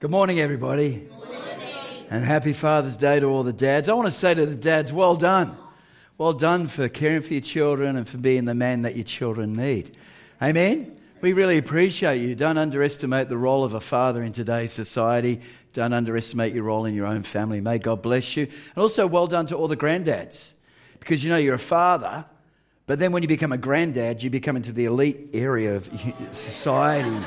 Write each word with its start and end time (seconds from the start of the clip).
Good 0.00 0.12
morning, 0.12 0.38
everybody. 0.38 1.08
And 2.08 2.24
happy 2.24 2.52
Father's 2.52 2.96
Day 2.96 3.18
to 3.18 3.26
all 3.26 3.42
the 3.42 3.52
dads. 3.52 3.88
I 3.88 3.94
want 3.94 4.06
to 4.06 4.12
say 4.12 4.32
to 4.32 4.46
the 4.46 4.54
dads, 4.54 4.92
well 4.92 5.16
done. 5.16 5.56
Well 6.18 6.34
done 6.34 6.68
for 6.68 6.88
caring 6.88 7.22
for 7.22 7.32
your 7.32 7.42
children 7.42 7.96
and 7.96 8.08
for 8.08 8.16
being 8.16 8.44
the 8.44 8.54
man 8.54 8.82
that 8.82 8.94
your 8.94 9.04
children 9.04 9.54
need. 9.54 9.96
Amen? 10.40 10.96
We 11.20 11.32
really 11.32 11.58
appreciate 11.58 12.18
you. 12.18 12.36
Don't 12.36 12.58
underestimate 12.58 13.28
the 13.28 13.36
role 13.36 13.64
of 13.64 13.74
a 13.74 13.80
father 13.80 14.22
in 14.22 14.32
today's 14.32 14.70
society. 14.70 15.40
Don't 15.72 15.92
underestimate 15.92 16.54
your 16.54 16.62
role 16.62 16.84
in 16.84 16.94
your 16.94 17.06
own 17.06 17.24
family. 17.24 17.60
May 17.60 17.78
God 17.78 18.00
bless 18.00 18.36
you. 18.36 18.44
And 18.44 18.78
also, 18.78 19.04
well 19.04 19.26
done 19.26 19.46
to 19.46 19.56
all 19.56 19.66
the 19.66 19.76
granddads. 19.76 20.52
Because 21.00 21.24
you 21.24 21.30
know, 21.30 21.38
you're 21.38 21.56
a 21.56 21.58
father, 21.58 22.24
but 22.86 23.00
then 23.00 23.10
when 23.10 23.22
you 23.24 23.28
become 23.28 23.50
a 23.50 23.58
granddad, 23.58 24.22
you 24.22 24.30
become 24.30 24.54
into 24.54 24.70
the 24.70 24.84
elite 24.84 25.30
area 25.32 25.74
of 25.74 25.90
society. 26.30 27.26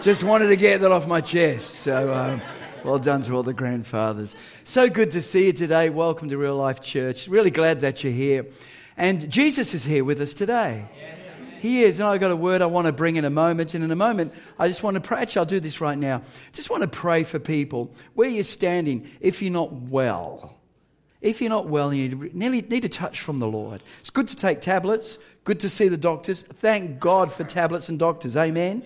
Just 0.00 0.22
wanted 0.22 0.48
to 0.48 0.56
get 0.56 0.82
that 0.82 0.92
off 0.92 1.06
my 1.06 1.20
chest. 1.20 1.76
So, 1.76 2.12
um, 2.12 2.40
well 2.84 2.98
done 2.98 3.22
to 3.22 3.34
all 3.34 3.42
the 3.42 3.54
grandfathers. 3.54 4.36
So 4.64 4.88
good 4.88 5.10
to 5.12 5.22
see 5.22 5.46
you 5.46 5.52
today. 5.52 5.90
Welcome 5.90 6.28
to 6.28 6.38
Real 6.38 6.56
Life 6.56 6.80
Church. 6.80 7.26
Really 7.28 7.50
glad 7.50 7.80
that 7.80 8.04
you're 8.04 8.12
here. 8.12 8.46
And 8.96 9.28
Jesus 9.30 9.74
is 9.74 9.84
here 9.84 10.04
with 10.04 10.20
us 10.20 10.34
today. 10.34 10.84
He 11.58 11.82
is. 11.82 11.98
And 11.98 12.08
I've 12.08 12.20
got 12.20 12.30
a 12.30 12.36
word 12.36 12.62
I 12.62 12.66
want 12.66 12.86
to 12.86 12.92
bring 12.92 13.16
in 13.16 13.24
a 13.24 13.30
moment. 13.30 13.74
And 13.74 13.82
in 13.82 13.90
a 13.90 13.96
moment, 13.96 14.32
I 14.58 14.68
just 14.68 14.82
want 14.82 14.94
to 14.94 15.00
pray. 15.00 15.22
Actually, 15.22 15.40
I'll 15.40 15.46
do 15.46 15.60
this 15.60 15.80
right 15.80 15.98
now. 15.98 16.22
Just 16.52 16.70
want 16.70 16.82
to 16.82 16.88
pray 16.88 17.24
for 17.24 17.38
people 17.38 17.92
where 18.14 18.28
you're 18.28 18.44
standing 18.44 19.08
if 19.20 19.42
you're 19.42 19.52
not 19.52 19.72
well. 19.72 20.58
If 21.20 21.40
you're 21.40 21.50
not 21.50 21.66
well 21.66 21.92
you 21.92 22.30
need, 22.34 22.70
need 22.70 22.84
a 22.84 22.88
touch 22.88 23.20
from 23.20 23.38
the 23.38 23.48
Lord, 23.48 23.82
it's 23.98 24.10
good 24.10 24.28
to 24.28 24.36
take 24.36 24.60
tablets, 24.60 25.18
good 25.44 25.58
to 25.60 25.70
see 25.70 25.88
the 25.88 25.96
doctors. 25.96 26.42
Thank 26.42 27.00
God 27.00 27.32
for 27.32 27.42
tablets 27.42 27.88
and 27.88 27.98
doctors. 27.98 28.36
Amen. 28.36 28.84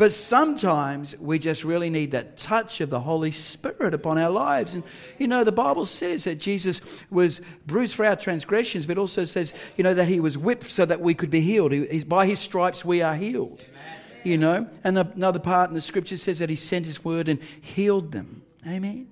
But 0.00 0.14
sometimes 0.14 1.14
we 1.18 1.38
just 1.38 1.62
really 1.62 1.90
need 1.90 2.12
that 2.12 2.38
touch 2.38 2.80
of 2.80 2.88
the 2.88 3.00
Holy 3.00 3.30
Spirit 3.32 3.92
upon 3.92 4.16
our 4.16 4.30
lives. 4.30 4.74
And, 4.74 4.82
you 5.18 5.28
know, 5.28 5.44
the 5.44 5.52
Bible 5.52 5.84
says 5.84 6.24
that 6.24 6.36
Jesus 6.36 6.80
was 7.10 7.42
bruised 7.66 7.96
for 7.96 8.06
our 8.06 8.16
transgressions, 8.16 8.86
but 8.86 8.96
also 8.96 9.24
says, 9.24 9.52
you 9.76 9.84
know, 9.84 9.92
that 9.92 10.08
he 10.08 10.18
was 10.18 10.38
whipped 10.38 10.70
so 10.70 10.86
that 10.86 11.02
we 11.02 11.12
could 11.12 11.28
be 11.28 11.42
healed. 11.42 11.72
He, 11.72 12.02
by 12.04 12.24
his 12.24 12.38
stripes 12.38 12.82
we 12.82 13.02
are 13.02 13.14
healed. 13.14 13.62
Amen. 13.68 13.98
You 14.24 14.38
know, 14.38 14.70
and 14.84 14.96
another 14.96 15.38
part 15.38 15.68
in 15.68 15.74
the 15.74 15.82
scripture 15.82 16.16
says 16.16 16.38
that 16.38 16.48
he 16.48 16.56
sent 16.56 16.86
his 16.86 17.04
word 17.04 17.28
and 17.28 17.38
healed 17.60 18.12
them. 18.12 18.42
Amen. 18.66 19.06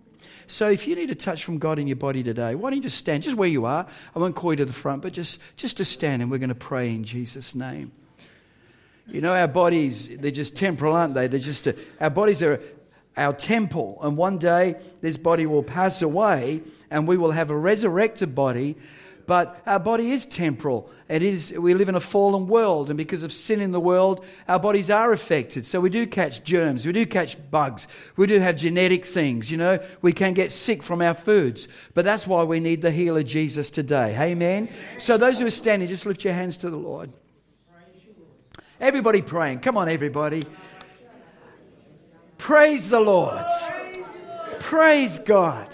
So 0.47 0.71
if 0.71 0.89
you 0.89 0.97
need 0.97 1.11
a 1.11 1.15
touch 1.15 1.45
from 1.45 1.59
God 1.59 1.79
in 1.79 1.87
your 1.87 1.97
body 1.97 2.23
today, 2.23 2.55
why 2.55 2.71
don't 2.71 2.79
you 2.79 2.83
just 2.83 2.97
stand 2.97 3.25
just 3.25 3.37
where 3.37 3.47
you 3.47 3.67
are? 3.67 3.87
I 4.17 4.19
won't 4.19 4.37
call 4.37 4.55
you 4.55 4.57
to 4.57 4.65
the 4.65 4.73
front, 4.73 5.03
but 5.03 5.13
just, 5.13 5.39
just 5.57 5.77
to 5.77 5.85
stand 5.85 6.23
and 6.23 6.31
we're 6.31 6.39
going 6.39 6.49
to 6.49 6.55
pray 6.55 6.95
in 6.95 7.05
Jesus' 7.05 7.55
name. 7.55 7.93
You 9.09 9.21
know, 9.23 9.35
our 9.35 9.49
bodies, 9.49 10.19
they're 10.19 10.31
just 10.31 10.57
temporal, 10.57 10.95
aren't 10.95 11.15
they? 11.15 11.29
They're 11.29 11.41
just, 11.41 11.67
a, 11.67 11.75
our 12.01 12.11
bodies 12.11 12.43
are 12.43 12.61
our 13.17 13.33
temple. 13.33 13.99
And 14.03 14.17
one 14.17 14.39
day, 14.39 14.77
this 15.01 15.17
body 15.17 15.47
will 15.47 15.63
pass 15.63 16.03
away 16.03 16.63
and 16.91 17.09
we 17.09 17.17
will 17.17 17.33
have 17.33 17.51
a 17.51 17.57
resurrected 17.57 18.35
body. 18.35 18.77
But 19.27 19.61
our 19.67 19.79
body 19.79 20.13
is 20.13 20.25
temporal. 20.25 20.91
It 21.07 21.23
is, 21.23 21.53
we 21.53 21.75
live 21.75 21.91
in 21.91 21.95
a 21.95 22.01
fallen 22.01 22.47
world, 22.47 22.89
and 22.89 22.97
because 22.97 23.23
of 23.23 23.31
sin 23.31 23.61
in 23.61 23.73
the 23.73 23.81
world, 23.81 24.25
our 24.49 24.59
bodies 24.59 24.89
are 24.89 25.13
affected. 25.13 25.67
So 25.67 25.83
we 25.83 25.91
do 25.91 26.07
catch 26.07 26.45
germs, 26.45 26.87
we 26.87 26.93
do 26.93 27.05
catch 27.05 27.37
bugs, 27.51 27.89
we 28.17 28.27
do 28.27 28.39
have 28.39 28.57
genetic 28.57 29.05
things, 29.05 29.51
you 29.51 29.59
know. 29.59 29.81
We 30.01 30.15
can 30.15 30.33
get 30.33 30.51
sick 30.51 30.83
from 30.83 31.03
our 31.03 31.13
foods. 31.13 31.69
But 31.93 32.07
that's 32.07 32.27
why 32.27 32.43
we 32.45 32.59
need 32.59 32.81
the 32.81 32.91
healer 32.91 33.23
Jesus 33.23 33.71
today. 33.71 34.17
Amen. 34.19 34.71
So 34.97 35.19
those 35.19 35.39
who 35.39 35.47
are 35.47 35.51
standing, 35.51 35.89
just 35.89 36.07
lift 36.07 36.25
your 36.25 36.33
hands 36.33 36.57
to 36.59 36.71
the 36.71 36.79
Lord. 36.79 37.11
Everybody 38.81 39.23
praying. 39.23 39.59
Come 39.59 39.77
on, 39.77 39.89
everybody. 39.89 40.45
Praise 42.37 42.91
the 42.91 43.01
Lord. 43.01 43.45
Praise 44.61 45.19
God. 45.19 45.69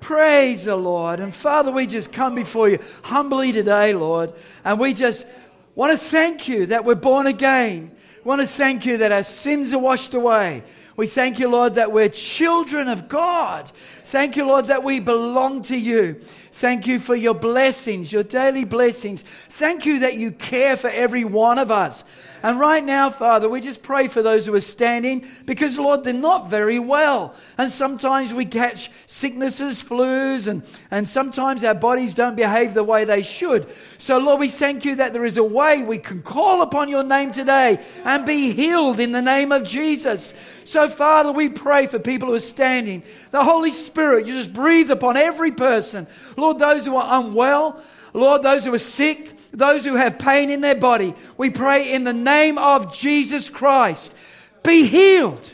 Praise 0.00 0.64
the 0.64 0.76
Lord. 0.76 1.20
And 1.20 1.34
Father, 1.34 1.70
we 1.70 1.86
just 1.86 2.10
come 2.10 2.34
before 2.34 2.70
you 2.70 2.78
humbly 3.02 3.52
today, 3.52 3.92
Lord. 3.94 4.32
And 4.64 4.80
we 4.80 4.94
just 4.94 5.26
want 5.74 5.92
to 5.92 5.98
thank 5.98 6.48
you 6.48 6.66
that 6.66 6.86
we're 6.86 6.94
born 6.94 7.26
again. 7.26 7.94
We 8.24 8.28
want 8.28 8.40
to 8.40 8.46
thank 8.46 8.86
you 8.86 8.96
that 8.96 9.12
our 9.12 9.22
sins 9.22 9.74
are 9.74 9.78
washed 9.78 10.14
away. 10.14 10.64
We 10.96 11.06
thank 11.06 11.38
you, 11.38 11.50
Lord, 11.50 11.74
that 11.74 11.92
we're 11.92 12.08
children 12.08 12.88
of 12.88 13.08
God. 13.08 13.70
Thank 14.12 14.36
you, 14.36 14.44
Lord, 14.46 14.66
that 14.66 14.84
we 14.84 15.00
belong 15.00 15.62
to 15.62 15.76
you. 15.78 16.20
Thank 16.52 16.86
you 16.86 16.98
for 16.98 17.16
your 17.16 17.32
blessings, 17.32 18.12
your 18.12 18.22
daily 18.22 18.64
blessings. 18.64 19.22
Thank 19.22 19.86
you 19.86 20.00
that 20.00 20.16
you 20.16 20.32
care 20.32 20.76
for 20.76 20.90
every 20.90 21.24
one 21.24 21.58
of 21.58 21.70
us. 21.70 22.04
And 22.42 22.58
right 22.58 22.82
now, 22.82 23.08
Father, 23.08 23.48
we 23.48 23.60
just 23.60 23.82
pray 23.82 24.08
for 24.08 24.20
those 24.20 24.46
who 24.46 24.54
are 24.54 24.60
standing 24.60 25.24
because, 25.46 25.78
Lord, 25.78 26.02
they're 26.02 26.12
not 26.12 26.50
very 26.50 26.80
well. 26.80 27.34
And 27.56 27.70
sometimes 27.70 28.34
we 28.34 28.46
catch 28.46 28.90
sicknesses, 29.06 29.82
flus, 29.82 30.48
and, 30.48 30.62
and 30.90 31.06
sometimes 31.08 31.62
our 31.62 31.74
bodies 31.74 32.14
don't 32.14 32.34
behave 32.34 32.74
the 32.74 32.82
way 32.82 33.04
they 33.04 33.22
should. 33.22 33.68
So, 33.96 34.18
Lord, 34.18 34.40
we 34.40 34.48
thank 34.48 34.84
you 34.84 34.96
that 34.96 35.12
there 35.12 35.24
is 35.24 35.36
a 35.36 35.44
way 35.44 35.84
we 35.84 35.98
can 35.98 36.20
call 36.20 36.62
upon 36.62 36.88
your 36.88 37.04
name 37.04 37.30
today 37.30 37.82
and 38.04 38.26
be 38.26 38.52
healed 38.52 38.98
in 38.98 39.12
the 39.12 39.22
name 39.22 39.52
of 39.52 39.62
Jesus. 39.62 40.34
So, 40.64 40.88
Father, 40.88 41.30
we 41.30 41.48
pray 41.48 41.86
for 41.86 42.00
people 42.00 42.28
who 42.28 42.34
are 42.34 42.40
standing. 42.40 43.04
The 43.30 43.44
Holy 43.44 43.70
Spirit, 43.70 44.01
you 44.10 44.34
just 44.34 44.52
breathe 44.52 44.90
upon 44.90 45.16
every 45.16 45.52
person. 45.52 46.06
Lord, 46.36 46.58
those 46.58 46.86
who 46.86 46.96
are 46.96 47.20
unwell, 47.20 47.82
Lord, 48.12 48.42
those 48.42 48.64
who 48.64 48.74
are 48.74 48.78
sick, 48.78 49.34
those 49.52 49.84
who 49.84 49.94
have 49.94 50.18
pain 50.18 50.50
in 50.50 50.60
their 50.60 50.74
body, 50.74 51.14
we 51.36 51.50
pray 51.50 51.92
in 51.92 52.04
the 52.04 52.12
name 52.12 52.58
of 52.58 52.94
Jesus 52.94 53.48
Christ. 53.48 54.14
Be 54.62 54.86
healed 54.86 55.44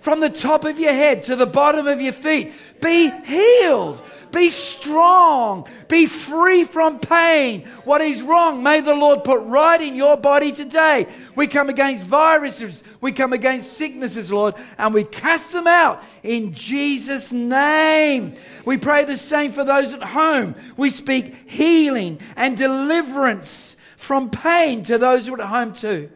from 0.00 0.20
the 0.20 0.30
top 0.30 0.64
of 0.64 0.78
your 0.78 0.92
head 0.92 1.24
to 1.24 1.36
the 1.36 1.46
bottom 1.46 1.86
of 1.86 2.00
your 2.00 2.12
feet. 2.12 2.52
Be 2.80 3.10
healed. 3.24 4.00
Be 4.36 4.50
strong. 4.50 5.66
Be 5.88 6.04
free 6.04 6.64
from 6.64 6.98
pain. 6.98 7.66
What 7.84 8.02
is 8.02 8.20
wrong, 8.20 8.62
may 8.62 8.82
the 8.82 8.94
Lord 8.94 9.24
put 9.24 9.40
right 9.40 9.80
in 9.80 9.94
your 9.94 10.18
body 10.18 10.52
today. 10.52 11.06
We 11.34 11.46
come 11.46 11.70
against 11.70 12.06
viruses. 12.06 12.84
We 13.00 13.12
come 13.12 13.32
against 13.32 13.72
sicknesses, 13.78 14.30
Lord, 14.30 14.54
and 14.76 14.92
we 14.92 15.04
cast 15.04 15.52
them 15.52 15.66
out 15.66 16.02
in 16.22 16.52
Jesus' 16.52 17.32
name. 17.32 18.34
We 18.66 18.76
pray 18.76 19.06
the 19.06 19.16
same 19.16 19.52
for 19.52 19.64
those 19.64 19.94
at 19.94 20.02
home. 20.02 20.54
We 20.76 20.90
speak 20.90 21.48
healing 21.48 22.20
and 22.36 22.58
deliverance 22.58 23.74
from 23.96 24.28
pain 24.28 24.84
to 24.84 24.98
those 24.98 25.26
who 25.26 25.36
are 25.36 25.40
at 25.40 25.48
home 25.48 25.72
too. 25.72 26.10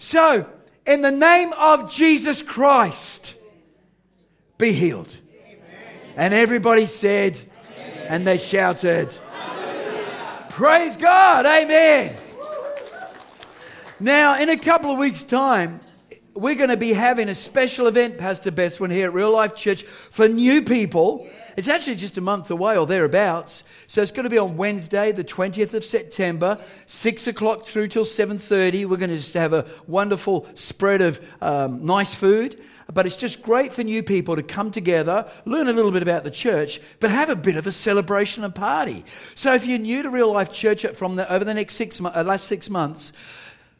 So, 0.00 0.50
in 0.84 1.02
the 1.02 1.12
name 1.12 1.52
of 1.52 1.88
Jesus 1.88 2.42
Christ, 2.42 3.36
be 4.58 4.72
healed. 4.72 5.18
And 6.16 6.32
everybody 6.32 6.86
said, 6.86 7.40
and 8.08 8.26
they 8.26 8.38
shouted, 8.38 9.16
Praise 10.50 10.96
God, 10.96 11.46
amen. 11.46 12.16
Now, 13.98 14.38
in 14.40 14.48
a 14.48 14.56
couple 14.56 14.90
of 14.92 14.98
weeks' 14.98 15.24
time, 15.24 15.80
we're 16.34 16.56
going 16.56 16.70
to 16.70 16.76
be 16.76 16.92
having 16.92 17.28
a 17.28 17.34
special 17.34 17.86
event, 17.86 18.18
Pastor 18.18 18.50
Bethwin, 18.50 18.90
here 18.90 19.06
at 19.06 19.14
Real 19.14 19.32
Life 19.32 19.54
Church 19.54 19.84
for 19.84 20.28
new 20.28 20.62
people. 20.62 21.28
It's 21.56 21.68
actually 21.68 21.94
just 21.94 22.18
a 22.18 22.20
month 22.20 22.50
away 22.50 22.76
or 22.76 22.86
thereabouts. 22.86 23.62
So 23.86 24.02
it's 24.02 24.10
going 24.10 24.24
to 24.24 24.30
be 24.30 24.38
on 24.38 24.56
Wednesday, 24.56 25.12
the 25.12 25.22
20th 25.22 25.74
of 25.74 25.84
September, 25.84 26.58
6 26.86 27.26
o'clock 27.28 27.64
through 27.66 27.88
till 27.88 28.02
7.30. 28.02 28.86
We're 28.86 28.96
going 28.96 29.10
to 29.10 29.16
just 29.16 29.34
have 29.34 29.52
a 29.52 29.66
wonderful 29.86 30.48
spread 30.54 31.02
of 31.02 31.24
um, 31.40 31.86
nice 31.86 32.14
food. 32.16 32.60
But 32.92 33.06
it's 33.06 33.16
just 33.16 33.40
great 33.40 33.72
for 33.72 33.84
new 33.84 34.02
people 34.02 34.34
to 34.34 34.42
come 34.42 34.70
together, 34.70 35.30
learn 35.44 35.68
a 35.68 35.72
little 35.72 35.92
bit 35.92 36.02
about 36.02 36.24
the 36.24 36.30
church, 36.30 36.80
but 37.00 37.10
have 37.10 37.30
a 37.30 37.36
bit 37.36 37.56
of 37.56 37.66
a 37.66 37.72
celebration 37.72 38.44
and 38.44 38.54
party. 38.54 39.04
So 39.34 39.54
if 39.54 39.64
you're 39.66 39.78
new 39.78 40.02
to 40.02 40.10
Real 40.10 40.32
Life 40.32 40.52
Church 40.52 40.84
from 40.94 41.16
the, 41.16 41.32
over 41.32 41.44
the 41.44 41.54
next 41.54 41.76
six, 41.76 42.00
uh, 42.00 42.24
last 42.26 42.44
six 42.44 42.68
months, 42.68 43.12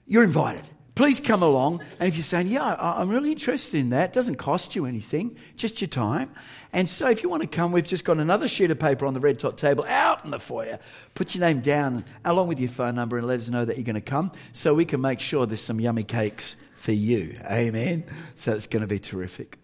you're 0.06 0.24
invited 0.24 0.66
please 0.94 1.20
come 1.20 1.42
along. 1.42 1.82
And 1.98 2.08
if 2.08 2.16
you're 2.16 2.22
saying, 2.22 2.48
Yeah, 2.48 2.76
I'm 2.78 3.08
really 3.08 3.32
interested 3.32 3.78
in 3.78 3.90
that, 3.90 4.10
it 4.10 4.12
doesn't 4.12 4.36
cost 4.36 4.74
you 4.74 4.86
anything, 4.86 5.36
just 5.56 5.80
your 5.80 5.88
time. 5.88 6.30
And 6.72 6.88
so 6.88 7.08
if 7.08 7.22
you 7.22 7.28
want 7.28 7.42
to 7.42 7.48
come, 7.48 7.72
we've 7.72 7.86
just 7.86 8.04
got 8.04 8.18
another 8.18 8.48
sheet 8.48 8.70
of 8.70 8.78
paper 8.78 9.06
on 9.06 9.14
the 9.14 9.20
red 9.20 9.38
top 9.38 9.56
table 9.56 9.84
out 9.88 10.24
in 10.24 10.30
the 10.30 10.38
foyer. 10.38 10.78
Put 11.14 11.34
your 11.34 11.46
name 11.46 11.60
down 11.60 12.04
along 12.24 12.48
with 12.48 12.60
your 12.60 12.70
phone 12.70 12.94
number 12.94 13.16
and 13.16 13.26
let 13.26 13.38
us 13.40 13.48
know 13.48 13.64
that 13.64 13.76
you're 13.76 13.84
going 13.84 13.94
to 13.94 14.00
come 14.00 14.32
so 14.52 14.74
we 14.74 14.84
can 14.84 15.00
make 15.00 15.20
sure 15.20 15.46
there's 15.46 15.60
some 15.60 15.80
yummy 15.80 16.04
cakes 16.04 16.56
for 16.76 16.92
you. 16.92 17.38
Amen. 17.50 18.04
So 18.36 18.52
it's 18.52 18.66
going 18.66 18.82
to 18.82 18.86
be 18.86 18.98
terrific. 18.98 19.58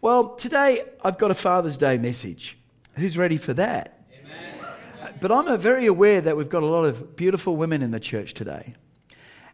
Well, 0.00 0.34
today 0.34 0.82
I've 1.02 1.18
got 1.18 1.30
a 1.30 1.34
Father's 1.34 1.76
Day 1.76 1.98
message. 1.98 2.58
Who's 2.94 3.18
ready 3.18 3.36
for 3.36 3.54
that? 3.54 4.04
Amen. 4.12 5.14
But 5.20 5.32
I'm 5.32 5.58
very 5.58 5.86
aware 5.86 6.20
that 6.20 6.36
we've 6.36 6.48
got 6.48 6.62
a 6.62 6.66
lot 6.66 6.84
of 6.84 7.16
beautiful 7.16 7.56
women 7.56 7.82
in 7.82 7.90
the 7.90 8.00
church 8.00 8.34
today. 8.34 8.74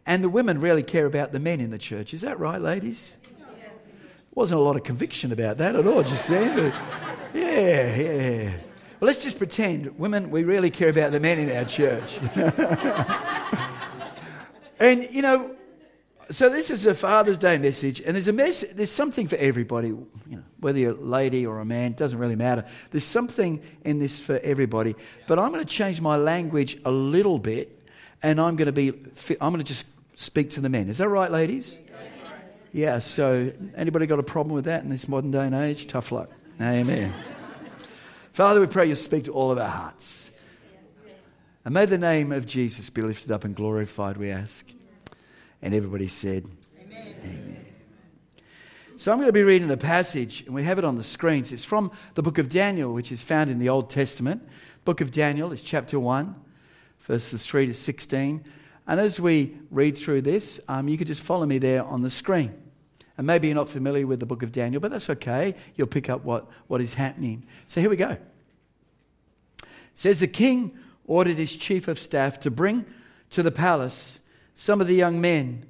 And 0.05 0.23
the 0.23 0.29
women 0.29 0.59
really 0.59 0.83
care 0.83 1.05
about 1.05 1.31
the 1.31 1.39
men 1.39 1.59
in 1.59 1.69
the 1.69 1.77
church. 1.77 2.13
Is 2.13 2.21
that 2.21 2.39
right, 2.39 2.61
ladies? 2.61 3.17
Yes. 3.59 3.71
Wasn't 4.33 4.59
a 4.59 4.63
lot 4.63 4.75
of 4.75 4.83
conviction 4.83 5.31
about 5.31 5.57
that 5.59 5.75
at 5.75 5.85
all, 5.85 6.03
just 6.03 6.25
saying. 6.25 6.73
Yeah, 7.33 7.95
yeah. 7.95 8.49
Well, 8.99 9.07
let's 9.07 9.23
just 9.23 9.37
pretend, 9.37 9.97
women, 9.97 10.29
we 10.29 10.43
really 10.43 10.69
care 10.69 10.89
about 10.89 11.11
the 11.11 11.19
men 11.19 11.39
in 11.39 11.55
our 11.55 11.65
church. 11.65 12.19
and, 14.79 15.07
you 15.11 15.21
know, 15.21 15.55
so 16.31 16.49
this 16.49 16.71
is 16.71 16.85
a 16.85 16.93
Father's 16.93 17.37
Day 17.37 17.57
message, 17.57 17.99
and 17.99 18.15
there's 18.15 18.27
a 18.27 18.33
mess- 18.33 18.65
there's 18.73 18.91
something 18.91 19.27
for 19.27 19.35
everybody. 19.35 19.89
You 19.89 20.07
know, 20.29 20.43
whether 20.59 20.79
you're 20.79 20.91
a 20.91 20.95
lady 20.95 21.45
or 21.45 21.59
a 21.59 21.65
man, 21.65 21.93
doesn't 21.93 22.17
really 22.17 22.35
matter. 22.35 22.65
There's 22.91 23.03
something 23.03 23.61
in 23.83 23.99
this 23.99 24.19
for 24.19 24.39
everybody. 24.39 24.95
But 25.27 25.39
I'm 25.39 25.51
going 25.51 25.65
to 25.65 25.73
change 25.73 25.99
my 25.99 26.15
language 26.15 26.77
a 26.85 26.91
little 26.91 27.37
bit, 27.37 27.77
and 28.23 28.39
I'm 28.39 28.55
going 28.55 28.67
to 28.67 28.71
be 28.71 28.89
I'm 29.41 29.51
going 29.51 29.57
to 29.57 29.63
just 29.63 29.90
speak 30.21 30.51
to 30.51 30.61
the 30.61 30.69
men. 30.69 30.87
Is 30.87 30.99
that 30.99 31.09
right, 31.09 31.31
ladies? 31.31 31.79
Yeah. 32.71 32.99
So 32.99 33.51
anybody 33.75 34.05
got 34.05 34.19
a 34.19 34.23
problem 34.23 34.55
with 34.55 34.65
that 34.65 34.83
in 34.83 34.89
this 34.89 35.07
modern 35.07 35.31
day 35.31 35.45
and 35.45 35.55
age? 35.55 35.87
Tough 35.87 36.11
luck. 36.11 36.29
Amen. 36.61 37.13
Father, 38.31 38.61
we 38.61 38.67
pray 38.67 38.85
you 38.85 38.95
speak 38.95 39.25
to 39.25 39.33
all 39.33 39.51
of 39.51 39.57
our 39.57 39.67
hearts. 39.67 40.31
And 41.65 41.73
may 41.73 41.85
the 41.85 41.97
name 41.97 42.31
of 42.31 42.45
Jesus 42.45 42.89
be 42.89 43.01
lifted 43.01 43.31
up 43.31 43.43
and 43.43 43.55
glorified, 43.55 44.17
we 44.17 44.31
ask. 44.31 44.65
And 45.61 45.75
everybody 45.75 46.07
said, 46.07 46.45
Amen. 46.79 47.15
Amen. 47.23 47.65
So 48.97 49.11
I'm 49.11 49.17
going 49.17 49.27
to 49.27 49.33
be 49.33 49.43
reading 49.43 49.69
a 49.71 49.77
passage, 49.77 50.43
and 50.45 50.53
we 50.53 50.63
have 50.63 50.77
it 50.77 50.85
on 50.85 50.95
the 50.95 51.03
screens. 51.03 51.51
It's 51.51 51.63
from 51.63 51.91
the 52.13 52.21
book 52.21 52.37
of 52.37 52.49
Daniel, 52.49 52.93
which 52.93 53.11
is 53.11 53.23
found 53.23 53.49
in 53.49 53.59
the 53.59 53.69
Old 53.69 53.89
Testament. 53.89 54.47
Book 54.85 55.01
of 55.01 55.11
Daniel 55.11 55.51
is 55.51 55.61
chapter 55.61 55.99
1, 55.99 56.35
verses 56.99 57.45
3 57.45 57.67
to 57.67 57.73
16. 57.73 58.43
And 58.87 58.99
as 58.99 59.19
we 59.19 59.55
read 59.69 59.97
through 59.97 60.21
this, 60.21 60.59
um, 60.67 60.87
you 60.87 60.97
could 60.97 61.07
just 61.07 61.21
follow 61.21 61.45
me 61.45 61.59
there 61.59 61.83
on 61.83 62.01
the 62.01 62.09
screen. 62.09 62.53
And 63.17 63.27
maybe 63.27 63.47
you're 63.47 63.55
not 63.55 63.69
familiar 63.69 64.07
with 64.07 64.19
the 64.19 64.25
book 64.25 64.41
of 64.41 64.51
Daniel, 64.51 64.79
but 64.81 64.91
that's 64.91 65.09
okay. 65.09 65.55
You'll 65.75 65.87
pick 65.87 66.09
up 66.09 66.23
what, 66.23 66.47
what 66.67 66.81
is 66.81 66.95
happening. 66.95 67.45
So 67.67 67.81
here 67.81 67.89
we 67.89 67.95
go. 67.95 68.17
It 69.61 69.67
says 69.93 70.19
the 70.19 70.27
king 70.27 70.77
ordered 71.05 71.37
his 71.37 71.55
chief 71.55 71.87
of 71.87 71.99
staff 71.99 72.39
to 72.39 72.51
bring 72.51 72.85
to 73.31 73.43
the 73.43 73.51
palace 73.51 74.19
some 74.55 74.81
of 74.81 74.87
the 74.87 74.95
young 74.95 75.21
men 75.21 75.65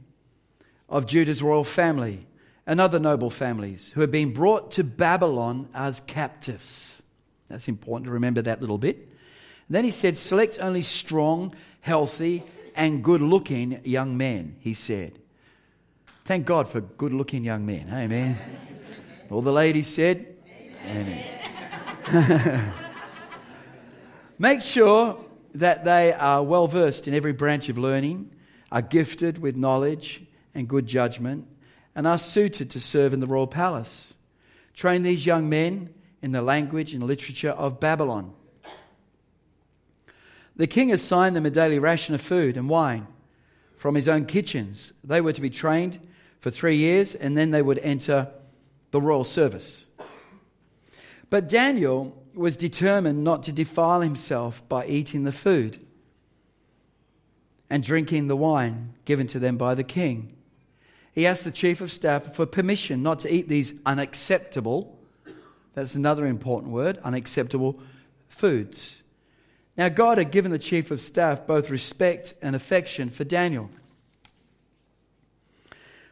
of 0.88 1.06
Judah's 1.06 1.42
royal 1.42 1.64
family 1.64 2.26
and 2.68 2.80
other 2.80 3.00
noble 3.00 3.30
families 3.30 3.92
who 3.92 4.02
had 4.02 4.12
been 4.12 4.34
brought 4.34 4.72
to 4.72 4.84
Babylon 4.84 5.68
as 5.74 6.00
captives. 6.02 7.02
That's 7.48 7.68
important 7.68 8.06
to 8.06 8.12
remember 8.12 8.42
that 8.44 8.62
little 8.62 8.78
bit. 8.78 8.98
And 9.68 9.76
then 9.76 9.84
he 9.84 9.92
said, 9.92 10.18
Select 10.18 10.60
only 10.62 10.82
strong, 10.82 11.56
healthy, 11.82 12.44
and 12.76 13.04
good 13.04 13.22
looking 13.22 13.82
young 13.84 14.18
men, 14.18 14.56
he 14.60 14.74
said. 14.74 15.20
Thank 16.26 16.46
God 16.46 16.68
for 16.68 16.82
good 16.82 17.14
looking 17.14 17.44
young 17.44 17.66
men. 17.66 17.90
Amen. 17.92 18.38
All 19.30 19.42
the 19.42 19.52
ladies 19.52 19.88
said, 19.88 20.36
Amen. 20.86 21.24
Amen. 22.10 22.74
Make 24.40 24.62
sure 24.62 25.24
that 25.54 25.86
they 25.86 26.14
are 26.14 26.42
well 26.42 26.68
versed 26.68 27.08
in 27.08 27.14
every 27.14 27.34
branch 27.34 27.70
of 27.70 27.78
learning 27.78 28.32
are 28.72 28.82
gifted 28.82 29.40
with 29.40 29.56
knowledge 29.56 30.24
and 30.56 30.68
good 30.68 30.88
judgment, 30.88 31.48
and 31.94 32.08
are 32.08 32.18
suited 32.18 32.70
to 32.72 32.80
serve 32.80 33.14
in 33.14 33.20
the 33.20 33.28
royal 33.28 33.48
palace. 33.48 34.16
Train 34.74 35.04
these 35.04 35.26
young 35.26 35.50
men 35.50 35.94
in 36.22 36.32
the 36.32 36.42
language 36.42 36.94
and 36.94 37.04
literature 37.04 37.52
of 37.52 37.80
Babylon. 37.80 38.34
The 40.56 40.68
king 40.68 40.92
assigned 40.92 41.36
them 41.36 41.46
a 41.46 41.50
daily 41.50 41.80
ration 41.80 42.16
of 42.16 42.22
food 42.22 42.58
and 42.58 42.70
wine 42.70 43.08
from 43.78 43.96
his 43.96 44.08
own 44.08 44.26
kitchens. 44.26 44.94
They 45.04 45.22
were 45.22 45.34
to 45.34 45.42
be 45.42 45.50
trained 45.50 46.00
for 46.40 46.52
three 46.52 46.76
years, 46.76 47.16
and 47.16 47.38
then 47.38 47.52
they 47.52 47.62
would 47.62 47.80
enter 47.80 48.28
the 48.92 49.02
royal 49.02 49.24
service. 49.24 49.88
But 51.30 51.48
Daniel 51.48 52.22
was 52.36 52.58
determined 52.58 53.24
not 53.24 53.44
to 53.44 53.52
defile 53.52 54.02
himself 54.02 54.68
by 54.68 54.86
eating 54.86 55.24
the 55.24 55.32
food 55.32 55.80
and 57.70 57.84
drinking 57.84 58.28
the 58.28 58.36
wine 58.36 58.94
given 59.06 59.28
to 59.28 59.40
them 59.40 59.58
by 59.58 59.74
the 59.74 59.84
king. 59.84 60.36
He 61.14 61.26
asked 61.26 61.44
the 61.44 61.52
chief 61.52 61.82
of 61.82 61.92
staff 61.92 62.36
for 62.36 62.46
permission 62.46 63.02
not 63.02 63.20
to 63.22 63.34
eat 63.34 63.48
these 63.48 63.74
unacceptable, 63.86 65.00
that's 65.74 65.96
another 65.96 66.26
important 66.26 66.74
word, 66.74 66.98
unacceptable 67.04 67.80
foods. 68.28 69.04
Now, 69.78 69.90
God 69.90 70.18
had 70.18 70.32
given 70.32 70.52
the 70.52 70.60
chief 70.60 70.92
of 70.92 71.00
staff 71.00 71.48
both 71.48 71.70
respect 71.70 72.34
and 72.42 72.56
affection 72.56 73.10
for 73.10 73.24
Daniel. 73.24 73.70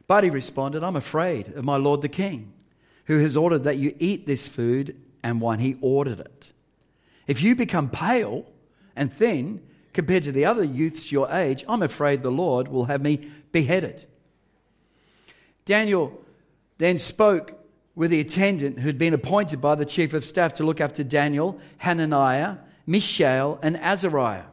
But 0.08 0.24
he 0.24 0.30
responded, 0.30 0.84
I'm 0.84 0.96
afraid 0.96 1.54
of 1.54 1.66
my 1.66 1.76
lord 1.78 2.02
the 2.02 2.10
king, 2.10 2.54
who 3.06 3.20
has 3.20 3.38
ordered 3.38 3.64
that 3.66 3.78
you 3.78 3.96
eat 4.00 4.26
this 4.26 4.48
food 4.48 4.98
and 5.22 5.42
wine. 5.42 5.60
He 5.60 5.78
ordered 5.82 6.20
it. 6.20 6.52
If 7.28 7.44
you 7.44 7.56
become 7.56 7.90
pale 7.90 8.46
and 8.96 9.14
thin, 9.14 9.62
compared 9.94 10.24
to 10.24 10.32
the 10.32 10.46
other 10.46 10.64
youths 10.64 11.12
your 11.12 11.30
age, 11.32 11.64
I'm 11.68 11.84
afraid 11.84 12.24
the 12.24 12.32
Lord 12.32 12.70
will 12.70 12.86
have 12.86 13.02
me 13.02 13.30
beheaded. 13.52 14.06
Daniel 15.66 16.20
then 16.80 16.98
spoke 16.98 17.54
with 17.94 18.10
the 18.10 18.20
attendant 18.20 18.80
who'd 18.80 18.98
been 18.98 19.14
appointed 19.14 19.62
by 19.62 19.76
the 19.76 19.86
chief 19.86 20.14
of 20.14 20.24
staff 20.24 20.54
to 20.54 20.64
look 20.64 20.80
after 20.80 21.04
Daniel, 21.04 21.60
Hananiah, 21.80 22.58
Mishael, 22.90 23.60
and 23.62 23.78
Azariah. 23.78 24.46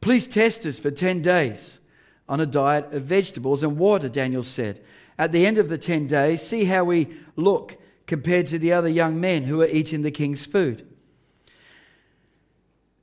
Please 0.00 0.26
test 0.26 0.64
us 0.64 0.78
for 0.78 0.90
10 0.90 1.20
days 1.20 1.80
on 2.26 2.40
a 2.40 2.46
diet 2.46 2.94
of 2.94 3.02
vegetables 3.02 3.62
and 3.62 3.76
water, 3.76 4.08
Daniel 4.08 4.42
said. 4.42 4.80
At 5.18 5.32
the 5.32 5.44
end 5.44 5.58
of 5.58 5.68
the 5.68 5.76
10 5.76 6.06
days, 6.06 6.40
see 6.40 6.64
how 6.64 6.84
we 6.84 7.08
look 7.36 7.76
compared 8.06 8.46
to 8.46 8.58
the 8.58 8.72
other 8.72 8.88
young 8.88 9.20
men 9.20 9.42
who 9.42 9.60
are 9.60 9.66
eating 9.66 10.00
the 10.00 10.10
king's 10.10 10.46
food. 10.46 10.86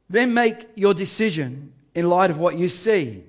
Then 0.09 0.33
make 0.33 0.67
your 0.73 0.95
decision 0.95 1.73
in 1.93 2.09
light 2.09 2.31
of 2.31 2.39
what 2.39 2.57
you 2.57 2.67
see. 2.67 3.23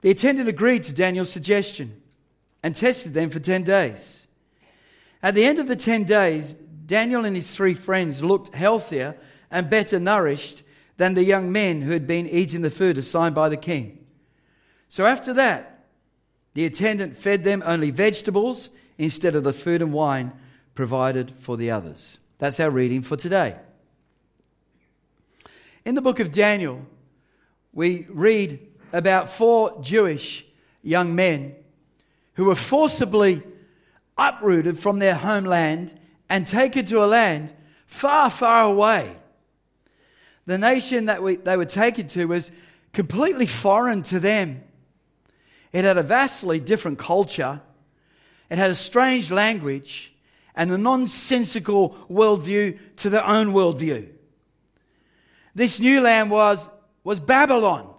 The 0.00 0.10
attendant 0.10 0.48
agreed 0.48 0.84
to 0.84 0.94
Daniel's 0.94 1.30
suggestion 1.30 2.00
and 2.62 2.74
tested 2.74 3.12
them 3.12 3.28
for 3.28 3.40
10 3.40 3.64
days. 3.64 4.26
At 5.22 5.34
the 5.34 5.44
end 5.44 5.58
of 5.58 5.68
the 5.68 5.76
10 5.76 6.04
days, 6.04 6.56
Daniel 6.86 7.24
and 7.24 7.34
his 7.34 7.54
three 7.54 7.74
friends 7.74 8.22
looked 8.22 8.54
healthier 8.54 9.16
and 9.50 9.68
better 9.68 9.98
nourished 9.98 10.62
than 10.96 11.14
the 11.14 11.24
young 11.24 11.50
men 11.50 11.82
who 11.82 11.90
had 11.90 12.06
been 12.06 12.28
eating 12.28 12.62
the 12.62 12.70
food 12.70 12.96
assigned 12.96 13.34
by 13.34 13.48
the 13.48 13.56
king. 13.56 14.06
So 14.88 15.04
after 15.04 15.32
that, 15.34 15.84
the 16.54 16.64
attendant 16.64 17.16
fed 17.16 17.44
them 17.44 17.62
only 17.66 17.90
vegetables 17.90 18.70
instead 18.98 19.34
of 19.34 19.44
the 19.44 19.52
food 19.52 19.82
and 19.82 19.92
wine 19.92 20.32
provided 20.74 21.32
for 21.38 21.56
the 21.56 21.70
others. 21.70 22.18
That's 22.38 22.60
our 22.60 22.70
reading 22.70 23.02
for 23.02 23.16
today. 23.16 23.56
In 25.84 25.94
the 25.94 26.02
book 26.02 26.20
of 26.20 26.32
Daniel, 26.32 26.86
we 27.72 28.06
read 28.08 28.60
about 28.92 29.28
four 29.28 29.80
Jewish 29.82 30.46
young 30.82 31.14
men 31.14 31.54
who 32.34 32.44
were 32.44 32.54
forcibly 32.54 33.42
uprooted 34.16 34.78
from 34.78 34.98
their 34.98 35.14
homeland 35.14 35.98
and 36.28 36.46
taken 36.46 36.84
to 36.86 37.04
a 37.04 37.06
land 37.06 37.52
far, 37.86 38.30
far 38.30 38.64
away. 38.64 39.16
The 40.46 40.58
nation 40.58 41.06
that 41.06 41.22
we, 41.22 41.36
they 41.36 41.56
were 41.56 41.64
taken 41.64 42.06
to 42.08 42.26
was 42.26 42.50
completely 42.92 43.46
foreign 43.46 44.02
to 44.04 44.20
them. 44.20 44.62
It 45.72 45.84
had 45.84 45.98
a 45.98 46.02
vastly 46.02 46.60
different 46.60 46.98
culture, 46.98 47.60
it 48.48 48.58
had 48.58 48.70
a 48.70 48.74
strange 48.74 49.30
language, 49.30 50.14
and 50.54 50.70
a 50.70 50.78
nonsensical 50.78 51.90
worldview 52.10 52.78
to 52.96 53.10
their 53.10 53.24
own 53.24 53.48
worldview. 53.48 54.08
This 55.54 55.80
new 55.80 56.00
land 56.00 56.30
was, 56.30 56.68
was 57.04 57.20
Babylon. 57.20 57.92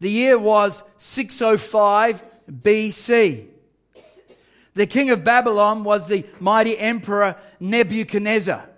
The 0.00 0.10
year 0.10 0.38
was 0.38 0.82
605 0.98 2.22
BC. 2.50 3.46
The 4.74 4.86
king 4.86 5.10
of 5.10 5.24
Babylon 5.24 5.84
was 5.84 6.08
the 6.08 6.24
mighty 6.40 6.78
emperor 6.78 7.36
Nebuchadnezzar. 7.60 8.68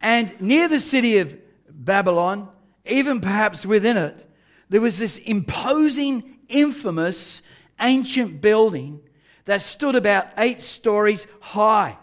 And 0.00 0.40
near 0.40 0.68
the 0.68 0.80
city 0.80 1.18
of 1.18 1.36
Babylon, 1.70 2.48
even 2.84 3.20
perhaps 3.20 3.64
within 3.64 3.96
it, 3.96 4.26
there 4.68 4.80
was 4.80 4.98
this 4.98 5.18
imposing, 5.18 6.38
infamous, 6.48 7.42
ancient 7.80 8.40
building 8.40 9.00
that 9.44 9.62
stood 9.62 9.94
about 9.94 10.26
eight 10.36 10.60
stories 10.60 11.26
high. 11.40 11.96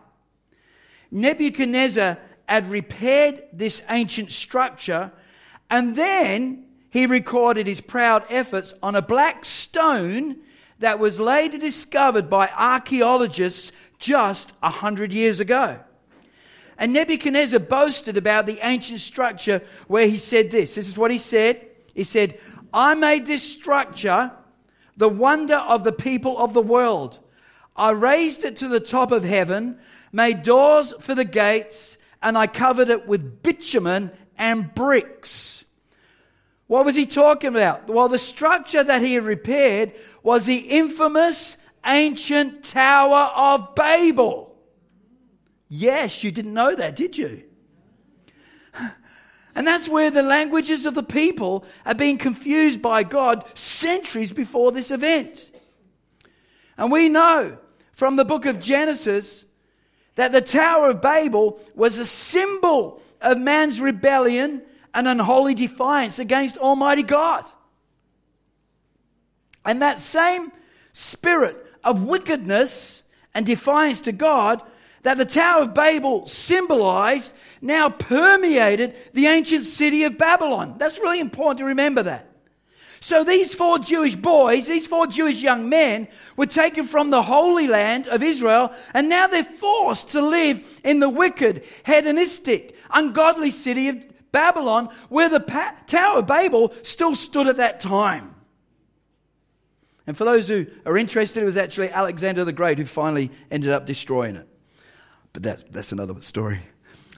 Nebuchadnezzar 1.11 2.17
had 2.47 2.67
repaired 2.67 3.43
this 3.53 3.83
ancient 3.89 4.31
structure, 4.31 5.11
and 5.69 5.95
then 5.95 6.65
he 6.89 7.05
recorded 7.05 7.67
his 7.67 7.81
proud 7.81 8.23
efforts 8.29 8.73
on 8.81 8.95
a 8.95 9.01
black 9.01 9.45
stone 9.45 10.37
that 10.79 10.99
was 10.99 11.19
later 11.19 11.57
discovered 11.57 12.29
by 12.29 12.49
archaeologists 12.49 13.71
just 13.97 14.53
a 14.61 14.69
hundred 14.69 15.13
years 15.13 15.39
ago. 15.39 15.79
And 16.77 16.93
Nebuchadnezzar 16.93 17.59
boasted 17.59 18.17
about 18.17 18.45
the 18.45 18.59
ancient 18.61 18.99
structure 18.99 19.61
where 19.87 20.07
he 20.07 20.17
said 20.17 20.51
this. 20.51 20.75
This 20.75 20.87
is 20.87 20.97
what 20.97 21.11
he 21.11 21.17
said. 21.17 21.65
He 21.93 22.03
said, 22.03 22.39
I 22.73 22.95
made 22.95 23.25
this 23.25 23.49
structure 23.49 24.31
the 24.97 25.09
wonder 25.09 25.55
of 25.55 25.83
the 25.83 25.91
people 25.91 26.37
of 26.37 26.53
the 26.53 26.61
world. 26.61 27.19
I 27.75 27.91
raised 27.91 28.45
it 28.45 28.57
to 28.57 28.67
the 28.67 28.79
top 28.79 29.11
of 29.11 29.23
heaven, 29.23 29.79
made 30.11 30.41
doors 30.41 30.93
for 30.99 31.15
the 31.15 31.25
gates, 31.25 31.97
and 32.21 32.37
I 32.37 32.47
covered 32.47 32.89
it 32.89 33.07
with 33.07 33.43
bitumen 33.43 34.11
and 34.37 34.73
bricks. 34.73 35.64
What 36.67 36.85
was 36.85 36.95
he 36.95 37.05
talking 37.05 37.49
about? 37.49 37.87
Well, 37.87 38.09
the 38.09 38.17
structure 38.17 38.83
that 38.83 39.01
he 39.01 39.13
had 39.13 39.23
repaired 39.23 39.93
was 40.23 40.45
the 40.45 40.57
infamous 40.57 41.57
ancient 41.85 42.63
Tower 42.63 43.31
of 43.35 43.75
Babel. 43.75 44.55
Yes, 45.67 46.23
you 46.23 46.31
didn't 46.31 46.53
know 46.53 46.73
that, 46.75 46.95
did 46.95 47.17
you? 47.17 47.43
And 49.57 49.65
that's 49.65 49.87
where 49.87 50.11
the 50.11 50.21
languages 50.21 50.85
of 50.85 50.95
the 50.95 51.01
people 51.01 51.65
are 51.85 51.95
being 51.95 52.17
confused 52.17 52.81
by 52.81 53.03
God 53.03 53.45
centuries 53.57 54.33
before 54.33 54.73
this 54.73 54.91
event. 54.91 55.49
And 56.77 56.91
we 56.91 57.07
know 57.07 57.57
from 57.93 58.17
the 58.17 58.25
book 58.25 58.45
of 58.45 58.59
Genesis 58.59 59.45
that 60.15 60.33
the 60.33 60.41
Tower 60.41 60.89
of 60.89 61.01
Babel 61.01 61.57
was 61.73 61.97
a 61.97 62.05
symbol 62.05 63.01
of 63.21 63.37
man's 63.37 63.79
rebellion 63.79 64.61
and 64.95 65.07
unholy 65.07 65.53
defiance 65.53 66.17
against 66.17 66.57
Almighty 66.57 67.03
God. 67.03 67.43
And 69.65 69.81
that 69.81 69.99
same 69.99 70.51
spirit 70.93 71.57
of 71.83 72.03
wickedness 72.03 73.03
and 73.33 73.45
defiance 73.45 74.01
to 74.01 74.13
God 74.13 74.63
that 75.03 75.17
the 75.17 75.25
Tower 75.25 75.63
of 75.63 75.73
Babel 75.73 76.25
symbolized 76.25 77.33
now 77.61 77.89
permeated 77.89 78.95
the 79.13 79.27
ancient 79.27 79.65
city 79.65 80.03
of 80.03 80.17
Babylon. 80.17 80.75
That's 80.79 80.97
really 80.97 81.19
important 81.19 81.59
to 81.59 81.65
remember 81.65 82.03
that. 82.03 82.31
So 83.01 83.23
these 83.23 83.53
four 83.53 83.77
Jewish 83.77 84.15
boys, 84.15 84.67
these 84.67 84.87
four 84.87 85.05
Jewish 85.05 85.43
young 85.43 85.69
men, 85.69 86.07
were 86.37 86.47
taken 86.47 86.85
from 86.85 87.11
the 87.11 87.21
Holy 87.21 87.67
Land 87.67 88.07
of 88.07 88.23
Israel, 88.23 88.73
and 88.93 89.09
now 89.09 89.27
they're 89.27 89.43
forced 89.43 90.13
to 90.13 90.21
live 90.21 90.79
in 90.83 91.01
the 91.01 91.09
wicked, 91.09 91.65
hedonistic, 91.85 92.75
ungodly 92.91 93.51
city 93.51 93.89
of 93.89 94.14
Babylon, 94.35 94.89
where 95.07 95.29
the 95.29 95.39
pa- 95.39 95.73
Tower 95.87 96.19
of 96.19 96.27
Babel 96.27 96.73
still 96.81 97.15
stood 97.15 97.47
at 97.47 97.55
that 97.55 97.79
time. 97.79 98.35
And 100.05 100.17
for 100.17 100.25
those 100.25 100.49
who 100.49 100.67
are 100.85 100.97
interested, 100.97 101.41
it 101.41 101.45
was 101.45 101.55
actually 101.55 101.89
Alexander 101.89 102.43
the 102.43 102.51
Great 102.51 102.77
who 102.77 102.83
finally 102.83 103.31
ended 103.49 103.71
up 103.71 103.85
destroying 103.85 104.35
it. 104.35 104.45
But 105.31 105.43
that's, 105.43 105.63
that's 105.63 105.93
another 105.93 106.21
story. 106.21 106.59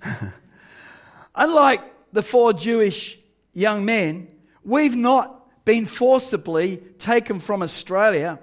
Unlike 1.36 1.81
the 2.13 2.21
four 2.21 2.53
Jewish 2.53 3.17
young 3.51 3.83
men, 3.83 4.27
we've 4.63 4.95
not 4.95 5.65
been 5.65 5.88
forcibly 5.88 6.77
taken 7.00 7.39
from 7.39 7.63
Australia 7.63 8.38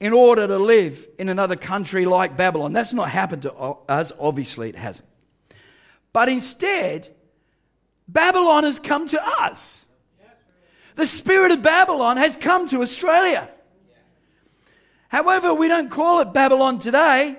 in 0.00 0.14
order 0.14 0.46
to 0.46 0.58
live 0.58 1.06
in 1.18 1.28
another 1.28 1.56
country 1.56 2.06
like 2.06 2.38
Babylon. 2.38 2.72
That's 2.72 2.94
not 2.94 3.10
happened 3.10 3.42
to 3.42 3.52
us, 3.52 4.12
obviously, 4.18 4.70
it 4.70 4.76
hasn't. 4.76 5.10
But 6.14 6.30
instead, 6.30 7.14
Babylon 8.08 8.64
has 8.64 8.78
come 8.78 9.08
to 9.08 9.26
us. 9.42 9.84
The 10.94 11.06
spirit 11.06 11.52
of 11.52 11.62
Babylon 11.62 12.16
has 12.16 12.36
come 12.36 12.68
to 12.68 12.80
Australia. 12.80 13.50
However, 15.08 15.52
we 15.52 15.68
don't 15.68 15.90
call 15.90 16.20
it 16.20 16.32
Babylon 16.32 16.78
today. 16.78 17.36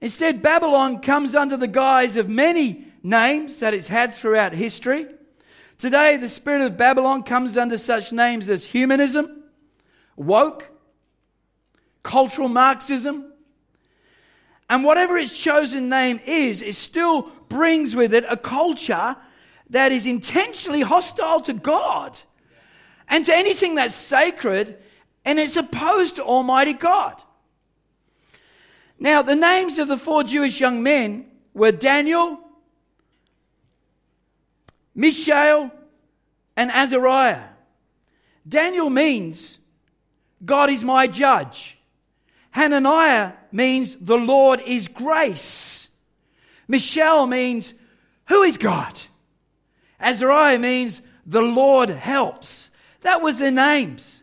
Instead, 0.00 0.42
Babylon 0.42 1.00
comes 1.00 1.34
under 1.34 1.56
the 1.56 1.68
guise 1.68 2.16
of 2.16 2.28
many 2.28 2.84
names 3.02 3.60
that 3.60 3.74
it's 3.74 3.88
had 3.88 4.14
throughout 4.14 4.52
history. 4.52 5.06
Today, 5.78 6.16
the 6.16 6.28
spirit 6.28 6.62
of 6.62 6.76
Babylon 6.76 7.22
comes 7.22 7.56
under 7.56 7.78
such 7.78 8.12
names 8.12 8.50
as 8.50 8.64
humanism, 8.64 9.44
woke, 10.16 10.70
cultural 12.02 12.48
Marxism, 12.48 13.32
and 14.68 14.84
whatever 14.84 15.18
its 15.18 15.36
chosen 15.36 15.88
name 15.88 16.20
is, 16.26 16.62
it 16.62 16.74
still 16.74 17.22
brings 17.48 17.96
with 17.96 18.14
it 18.14 18.24
a 18.28 18.36
culture 18.36 19.16
that 19.70 19.92
is 19.92 20.06
intentionally 20.06 20.82
hostile 20.82 21.40
to 21.42 21.52
God 21.52 22.18
and 23.08 23.24
to 23.26 23.34
anything 23.34 23.74
that's 23.74 23.94
sacred, 23.94 24.76
and 25.24 25.38
it's 25.38 25.56
opposed 25.56 26.16
to 26.16 26.24
Almighty 26.24 26.72
God. 26.72 27.20
Now, 28.98 29.22
the 29.22 29.34
names 29.34 29.78
of 29.78 29.88
the 29.88 29.96
four 29.96 30.22
Jewish 30.22 30.60
young 30.60 30.82
men 30.82 31.26
were 31.54 31.72
Daniel, 31.72 32.38
Mishael, 34.94 35.72
and 36.56 36.70
Azariah. 36.70 37.48
Daniel 38.46 38.90
means 38.90 39.58
God 40.44 40.70
is 40.70 40.84
my 40.84 41.06
judge. 41.06 41.78
Hananiah 42.50 43.32
means 43.52 43.96
the 43.96 44.18
Lord 44.18 44.60
is 44.60 44.88
grace. 44.88 45.88
Mishael 46.68 47.26
means 47.26 47.74
who 48.26 48.42
is 48.42 48.56
God? 48.56 48.98
Azariah 50.00 50.58
means 50.58 51.02
the 51.26 51.42
Lord 51.42 51.90
helps. 51.90 52.70
That 53.02 53.22
was 53.22 53.38
their 53.38 53.50
names. 53.50 54.22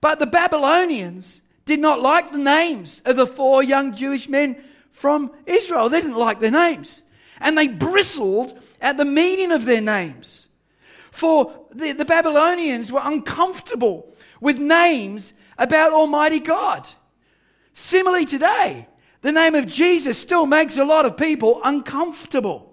But 0.00 0.18
the 0.18 0.26
Babylonians 0.26 1.42
did 1.64 1.80
not 1.80 2.00
like 2.00 2.30
the 2.30 2.38
names 2.38 3.02
of 3.04 3.16
the 3.16 3.26
four 3.26 3.62
young 3.62 3.94
Jewish 3.94 4.28
men 4.28 4.62
from 4.92 5.30
Israel. 5.46 5.88
They 5.88 6.00
didn't 6.00 6.16
like 6.16 6.40
their 6.40 6.50
names 6.50 7.02
and 7.40 7.56
they 7.56 7.68
bristled 7.68 8.56
at 8.80 8.96
the 8.96 9.04
meaning 9.04 9.50
of 9.50 9.64
their 9.64 9.80
names. 9.80 10.48
For 11.10 11.52
the, 11.72 11.92
the 11.92 12.04
Babylonians 12.04 12.92
were 12.92 13.00
uncomfortable 13.02 14.14
with 14.40 14.58
names 14.58 15.32
about 15.58 15.92
Almighty 15.92 16.38
God. 16.38 16.86
Similarly, 17.72 18.26
today, 18.26 18.86
the 19.22 19.32
name 19.32 19.54
of 19.54 19.66
Jesus 19.66 20.18
still 20.18 20.46
makes 20.46 20.76
a 20.76 20.84
lot 20.84 21.06
of 21.06 21.16
people 21.16 21.60
uncomfortable. 21.64 22.69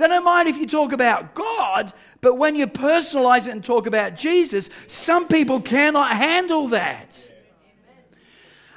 They 0.00 0.08
don't 0.08 0.24
mind 0.24 0.48
if 0.48 0.56
you 0.56 0.66
talk 0.66 0.92
about 0.92 1.34
God, 1.34 1.92
but 2.22 2.38
when 2.38 2.54
you 2.54 2.66
personalize 2.66 3.46
it 3.46 3.50
and 3.50 3.62
talk 3.62 3.86
about 3.86 4.16
Jesus, 4.16 4.70
some 4.86 5.28
people 5.28 5.60
cannot 5.60 6.16
handle 6.16 6.68
that. 6.68 7.22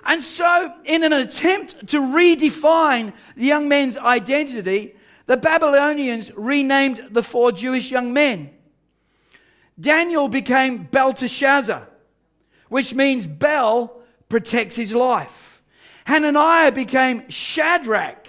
And 0.04 0.22
so, 0.22 0.74
in 0.84 1.02
an 1.02 1.14
attempt 1.14 1.88
to 1.88 2.02
redefine 2.02 3.14
the 3.38 3.46
young 3.46 3.70
men's 3.70 3.98
identity, 3.98 4.96
the 5.26 5.38
Babylonians 5.38 6.30
renamed 6.36 7.08
the 7.12 7.24
four 7.24 7.54
Jewish 7.54 7.90
young 7.90 8.12
men. 8.12 8.50
Daniel 9.80 10.28
became 10.28 10.84
Belteshazzar, 10.84 11.88
which 12.68 12.94
means 12.94 13.26
Bel 13.26 13.98
protects 14.28 14.76
his 14.76 14.94
life. 14.94 15.64
Hananiah 16.04 16.74
became 16.74 17.30
Shadrach, 17.30 18.28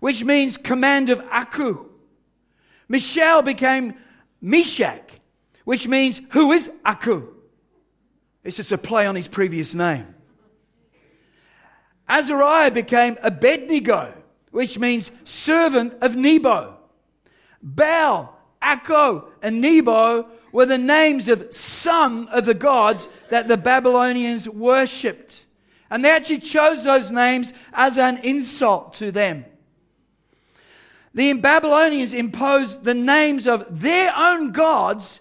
which 0.00 0.24
means 0.24 0.56
command 0.56 1.10
of 1.10 1.20
Aku. 1.30 1.90
Mishael 2.88 3.42
became 3.42 3.94
Meshach, 4.40 5.10
which 5.64 5.88
means 5.88 6.20
who 6.32 6.52
is 6.52 6.70
Aku? 6.84 7.28
It's 8.42 8.56
just 8.56 8.72
a 8.72 8.78
play 8.78 9.06
on 9.06 9.16
his 9.16 9.28
previous 9.28 9.74
name. 9.74 10.14
Azariah 12.08 12.70
became 12.70 13.16
Abednego, 13.22 14.14
which 14.50 14.78
means 14.78 15.10
servant 15.24 15.94
of 16.02 16.14
Nebo. 16.14 16.76
Baal, 17.62 18.38
Aku, 18.60 19.22
and 19.42 19.60
Nebo 19.62 20.28
were 20.52 20.66
the 20.66 20.78
names 20.78 21.28
of 21.28 21.52
some 21.54 22.28
of 22.28 22.44
the 22.44 22.54
gods 22.54 23.08
that 23.30 23.48
the 23.48 23.56
Babylonians 23.56 24.48
worshipped. 24.48 25.46
And 25.90 26.04
they 26.04 26.10
actually 26.10 26.38
chose 26.38 26.84
those 26.84 27.10
names 27.10 27.52
as 27.72 27.96
an 27.96 28.18
insult 28.18 28.92
to 28.94 29.10
them. 29.10 29.46
The 31.14 31.32
Babylonians 31.34 32.12
imposed 32.12 32.84
the 32.84 32.94
names 32.94 33.46
of 33.46 33.80
their 33.80 34.12
own 34.16 34.50
gods, 34.50 35.20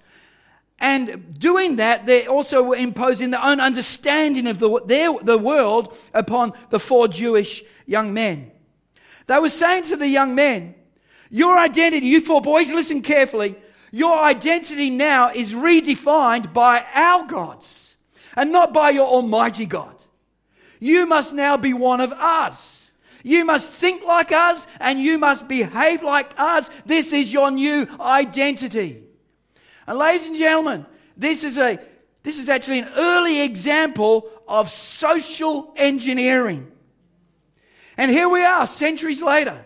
and 0.79 1.39
doing 1.39 1.77
that, 1.77 2.07
they 2.07 2.25
also 2.25 2.63
were 2.63 2.75
imposing 2.75 3.29
their 3.29 3.43
own 3.43 3.59
understanding 3.59 4.47
of 4.47 4.59
the, 4.59 4.81
their, 4.85 5.13
the 5.21 5.37
world 5.37 5.95
upon 6.13 6.53
the 6.71 6.79
four 6.79 7.07
Jewish 7.07 7.63
young 7.85 8.13
men. 8.13 8.51
They 9.27 9.39
were 9.39 9.49
saying 9.49 9.83
to 9.85 9.95
the 9.95 10.07
young 10.07 10.35
men, 10.35 10.75
Your 11.29 11.57
identity, 11.57 12.07
you 12.07 12.21
four 12.21 12.41
boys, 12.41 12.71
listen 12.71 13.01
carefully. 13.01 13.55
Your 13.91 14.17
identity 14.23 14.89
now 14.89 15.29
is 15.29 15.53
redefined 15.53 16.51
by 16.51 16.83
our 16.93 17.27
gods 17.27 17.95
and 18.35 18.51
not 18.51 18.73
by 18.73 18.89
your 18.89 19.07
Almighty 19.07 19.67
God. 19.67 19.95
You 20.79 21.05
must 21.05 21.33
now 21.33 21.55
be 21.57 21.73
one 21.73 22.01
of 22.01 22.11
us. 22.11 22.72
You 23.23 23.45
must 23.45 23.69
think 23.69 24.03
like 24.03 24.31
us 24.31 24.67
and 24.79 24.99
you 24.99 25.17
must 25.17 25.47
behave 25.47 26.03
like 26.03 26.33
us. 26.37 26.69
This 26.85 27.13
is 27.13 27.31
your 27.31 27.49
new 27.49 27.87
identity. 27.99 29.01
And 29.87 29.97
ladies 29.97 30.27
and 30.27 30.37
gentlemen, 30.37 30.85
this 31.17 31.43
is 31.43 31.57
a 31.57 31.79
this 32.23 32.39
is 32.39 32.47
actually 32.47 32.79
an 32.79 32.89
early 32.95 33.41
example 33.41 34.29
of 34.47 34.69
social 34.69 35.73
engineering. 35.75 36.71
And 37.97 38.09
here 38.09 38.29
we 38.29 38.43
are 38.43 38.65
centuries 38.65 39.21
later, 39.21 39.65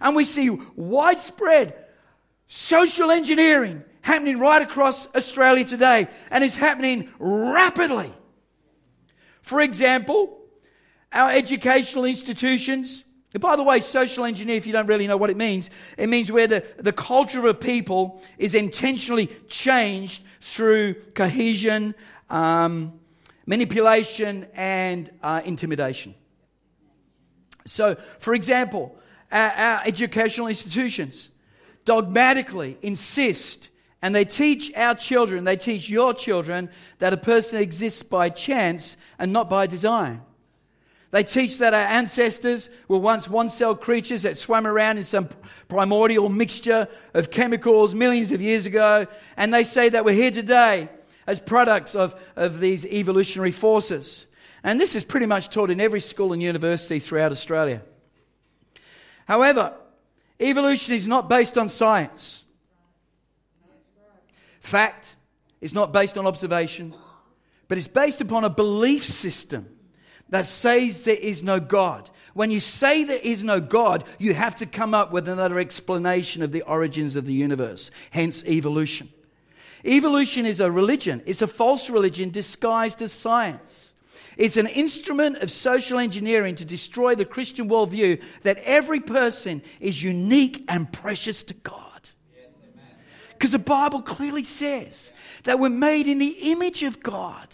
and 0.00 0.14
we 0.14 0.22
see 0.24 0.50
widespread 0.76 1.74
social 2.46 3.10
engineering 3.10 3.84
happening 4.02 4.38
right 4.38 4.62
across 4.62 5.12
Australia 5.16 5.64
today 5.64 6.06
and 6.30 6.44
is 6.44 6.54
happening 6.54 7.12
rapidly. 7.18 8.14
For 9.42 9.60
example, 9.60 10.38
our 11.12 11.30
educational 11.30 12.04
institutions 12.04 13.04
By 13.38 13.56
the 13.56 13.62
way, 13.62 13.80
social 13.80 14.24
engineer, 14.24 14.56
if 14.56 14.66
you 14.66 14.72
don't 14.72 14.86
really 14.86 15.06
know 15.06 15.16
what 15.16 15.30
it 15.30 15.36
means, 15.36 15.70
it 15.98 16.08
means 16.08 16.32
where 16.32 16.46
the, 16.46 16.64
the 16.78 16.92
culture 16.92 17.38
of 17.38 17.44
a 17.44 17.54
people 17.54 18.22
is 18.38 18.54
intentionally 18.54 19.26
changed 19.48 20.22
through 20.40 20.94
cohesion, 21.14 21.94
um, 22.30 22.98
manipulation, 23.44 24.46
and 24.54 25.10
uh, 25.22 25.42
intimidation. 25.44 26.14
So, 27.66 27.96
for 28.18 28.32
example, 28.32 28.96
our, 29.30 29.50
our 29.50 29.82
educational 29.84 30.46
institutions 30.46 31.30
dogmatically 31.84 32.78
insist 32.80 33.70
and 34.02 34.14
they 34.14 34.24
teach 34.24 34.72
our 34.76 34.94
children, 34.94 35.44
they 35.44 35.56
teach 35.56 35.90
your 35.90 36.14
children, 36.14 36.70
that 37.00 37.12
a 37.12 37.16
person 37.16 37.60
exists 37.60 38.02
by 38.02 38.28
chance 38.28 38.96
and 39.18 39.32
not 39.32 39.50
by 39.50 39.66
design. 39.66 40.22
They 41.12 41.22
teach 41.22 41.58
that 41.58 41.72
our 41.72 41.80
ancestors 41.80 42.68
were 42.88 42.98
once 42.98 43.28
one 43.28 43.48
cell 43.48 43.74
creatures 43.74 44.22
that 44.22 44.36
swam 44.36 44.66
around 44.66 44.98
in 44.98 45.04
some 45.04 45.28
primordial 45.68 46.28
mixture 46.28 46.88
of 47.14 47.30
chemicals 47.30 47.94
millions 47.94 48.32
of 48.32 48.42
years 48.42 48.66
ago. 48.66 49.06
And 49.36 49.54
they 49.54 49.62
say 49.62 49.88
that 49.88 50.04
we're 50.04 50.14
here 50.14 50.32
today 50.32 50.88
as 51.26 51.38
products 51.38 51.94
of, 51.94 52.20
of 52.34 52.60
these 52.60 52.84
evolutionary 52.86 53.52
forces. 53.52 54.26
And 54.64 54.80
this 54.80 54.96
is 54.96 55.04
pretty 55.04 55.26
much 55.26 55.50
taught 55.50 55.70
in 55.70 55.80
every 55.80 56.00
school 56.00 56.32
and 56.32 56.42
university 56.42 56.98
throughout 56.98 57.30
Australia. 57.30 57.82
However, 59.26 59.74
evolution 60.40 60.94
is 60.94 61.06
not 61.06 61.28
based 61.28 61.56
on 61.56 61.68
science. 61.68 62.44
Fact 64.60 65.14
is 65.60 65.72
not 65.72 65.92
based 65.92 66.18
on 66.18 66.26
observation, 66.26 66.94
but 67.68 67.78
it's 67.78 67.86
based 67.86 68.20
upon 68.20 68.42
a 68.42 68.50
belief 68.50 69.04
system 69.04 69.75
that 70.30 70.46
says 70.46 71.02
there 71.02 71.14
is 71.14 71.42
no 71.42 71.60
God. 71.60 72.10
When 72.34 72.50
you 72.50 72.60
say 72.60 73.04
there 73.04 73.16
is 73.16 73.44
no 73.44 73.60
God, 73.60 74.04
you 74.18 74.34
have 74.34 74.56
to 74.56 74.66
come 74.66 74.92
up 74.92 75.10
with 75.10 75.28
another 75.28 75.58
explanation 75.58 76.42
of 76.42 76.52
the 76.52 76.62
origins 76.62 77.16
of 77.16 77.24
the 77.24 77.32
universe, 77.32 77.90
hence 78.10 78.44
evolution. 78.44 79.08
Evolution 79.84 80.44
is 80.44 80.60
a 80.60 80.70
religion, 80.70 81.22
it's 81.26 81.42
a 81.42 81.46
false 81.46 81.88
religion 81.88 82.30
disguised 82.30 83.00
as 83.02 83.12
science. 83.12 83.94
It's 84.36 84.58
an 84.58 84.66
instrument 84.66 85.38
of 85.38 85.50
social 85.50 85.98
engineering 85.98 86.56
to 86.56 86.64
destroy 86.66 87.14
the 87.14 87.24
Christian 87.24 87.70
worldview 87.70 88.22
that 88.42 88.58
every 88.58 89.00
person 89.00 89.62
is 89.80 90.02
unique 90.02 90.62
and 90.68 90.92
precious 90.92 91.42
to 91.44 91.54
God. 91.54 92.10
Because 93.30 93.52
the 93.52 93.58
Bible 93.58 94.02
clearly 94.02 94.44
says 94.44 95.12
that 95.44 95.58
we're 95.58 95.68
made 95.68 96.06
in 96.06 96.18
the 96.18 96.52
image 96.52 96.82
of 96.82 97.02
God. 97.02 97.48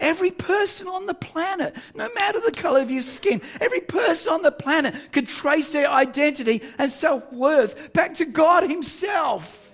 Every 0.00 0.30
person 0.30 0.88
on 0.88 1.06
the 1.06 1.14
planet, 1.14 1.76
no 1.94 2.08
matter 2.14 2.40
the 2.40 2.52
color 2.52 2.80
of 2.80 2.90
your 2.90 3.02
skin, 3.02 3.40
every 3.60 3.80
person 3.80 4.32
on 4.32 4.42
the 4.42 4.52
planet 4.52 4.94
could 5.12 5.28
trace 5.28 5.72
their 5.72 5.90
identity 5.90 6.62
and 6.78 6.90
self 6.90 7.32
worth 7.32 7.92
back 7.92 8.14
to 8.14 8.24
God 8.24 8.68
Himself. 8.68 9.70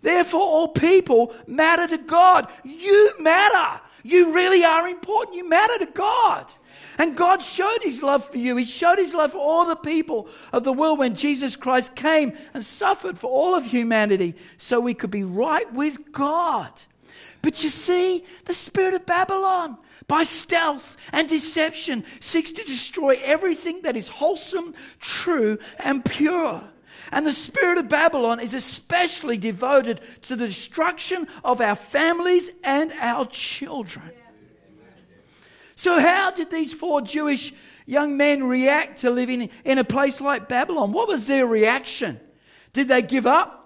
Therefore, 0.00 0.40
all 0.40 0.68
people 0.68 1.34
matter 1.46 1.86
to 1.88 1.98
God. 1.98 2.48
You 2.64 3.12
matter. 3.20 3.80
You 4.04 4.32
really 4.32 4.64
are 4.64 4.86
important. 4.86 5.36
You 5.36 5.48
matter 5.48 5.84
to 5.84 5.90
God. 5.92 6.46
And 6.98 7.16
God 7.16 7.42
showed 7.42 7.82
his 7.82 8.02
love 8.02 8.24
for 8.28 8.38
you. 8.38 8.56
He 8.56 8.64
showed 8.64 8.98
his 8.98 9.14
love 9.14 9.32
for 9.32 9.38
all 9.38 9.66
the 9.66 9.76
people 9.76 10.28
of 10.52 10.64
the 10.64 10.72
world 10.72 10.98
when 10.98 11.14
Jesus 11.14 11.56
Christ 11.56 11.94
came 11.94 12.36
and 12.54 12.64
suffered 12.64 13.16
for 13.16 13.30
all 13.30 13.54
of 13.54 13.64
humanity 13.64 14.34
so 14.56 14.80
we 14.80 14.94
could 14.94 15.10
be 15.10 15.24
right 15.24 15.72
with 15.72 16.12
God. 16.12 16.72
But 17.42 17.62
you 17.62 17.68
see, 17.68 18.24
the 18.46 18.54
spirit 18.54 18.94
of 18.94 19.06
Babylon, 19.06 19.78
by 20.06 20.24
stealth 20.24 20.96
and 21.12 21.28
deception, 21.28 22.04
seeks 22.20 22.50
to 22.52 22.64
destroy 22.64 23.18
everything 23.22 23.82
that 23.82 23.96
is 23.96 24.08
wholesome, 24.08 24.74
true, 25.00 25.58
and 25.78 26.04
pure. 26.04 26.62
And 27.12 27.24
the 27.24 27.32
spirit 27.32 27.78
of 27.78 27.88
Babylon 27.88 28.40
is 28.40 28.54
especially 28.54 29.38
devoted 29.38 30.00
to 30.22 30.36
the 30.36 30.46
destruction 30.46 31.26
of 31.44 31.60
our 31.60 31.74
families 31.74 32.50
and 32.62 32.92
our 33.00 33.24
children. 33.26 34.10
So, 35.74 36.00
how 36.00 36.32
did 36.32 36.50
these 36.50 36.74
four 36.74 37.00
Jewish 37.02 37.52
young 37.86 38.16
men 38.16 38.44
react 38.44 39.00
to 39.00 39.10
living 39.10 39.48
in 39.64 39.78
a 39.78 39.84
place 39.84 40.20
like 40.20 40.48
Babylon? 40.48 40.92
What 40.92 41.08
was 41.08 41.26
their 41.26 41.46
reaction? 41.46 42.20
Did 42.72 42.88
they 42.88 43.00
give 43.00 43.26
up? 43.26 43.57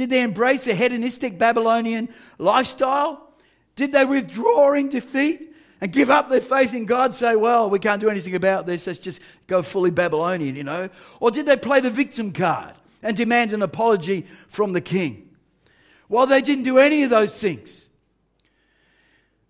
Did 0.00 0.08
they 0.08 0.22
embrace 0.22 0.66
a 0.66 0.72
hedonistic 0.72 1.36
Babylonian 1.36 2.08
lifestyle? 2.38 3.34
Did 3.76 3.92
they 3.92 4.06
withdraw 4.06 4.72
in 4.72 4.88
defeat 4.88 5.54
and 5.78 5.92
give 5.92 6.08
up 6.08 6.30
their 6.30 6.40
faith 6.40 6.72
in 6.72 6.86
God, 6.86 7.12
say, 7.12 7.36
well, 7.36 7.68
we 7.68 7.78
can't 7.78 8.00
do 8.00 8.08
anything 8.08 8.34
about 8.34 8.64
this, 8.64 8.86
let's 8.86 8.98
just 8.98 9.20
go 9.46 9.60
fully 9.60 9.90
Babylonian, 9.90 10.56
you 10.56 10.64
know? 10.64 10.88
Or 11.20 11.30
did 11.30 11.44
they 11.44 11.58
play 11.58 11.80
the 11.80 11.90
victim 11.90 12.32
card 12.32 12.76
and 13.02 13.14
demand 13.14 13.52
an 13.52 13.60
apology 13.60 14.24
from 14.48 14.72
the 14.72 14.80
king? 14.80 15.36
Well, 16.08 16.24
they 16.24 16.40
didn't 16.40 16.64
do 16.64 16.78
any 16.78 17.02
of 17.02 17.10
those 17.10 17.38
things. 17.38 17.90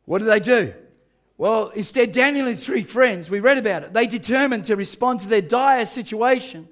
What 0.05 0.19
did 0.19 0.27
they 0.27 0.41
do? 0.41 0.75
Well, 1.39 1.69
instead, 1.69 2.11
Daniel 2.11 2.49
and 2.49 2.57
his 2.57 2.65
three 2.65 2.83
friends, 2.83 3.31
we 3.31 3.39
read 3.39 3.59
about 3.59 3.85
it, 3.85 3.93
they 3.93 4.09
determined 4.09 4.65
to 4.65 4.75
respond 4.75 5.21
to 5.21 5.29
their 5.29 5.43
dire 5.43 5.87
situation 5.87 6.67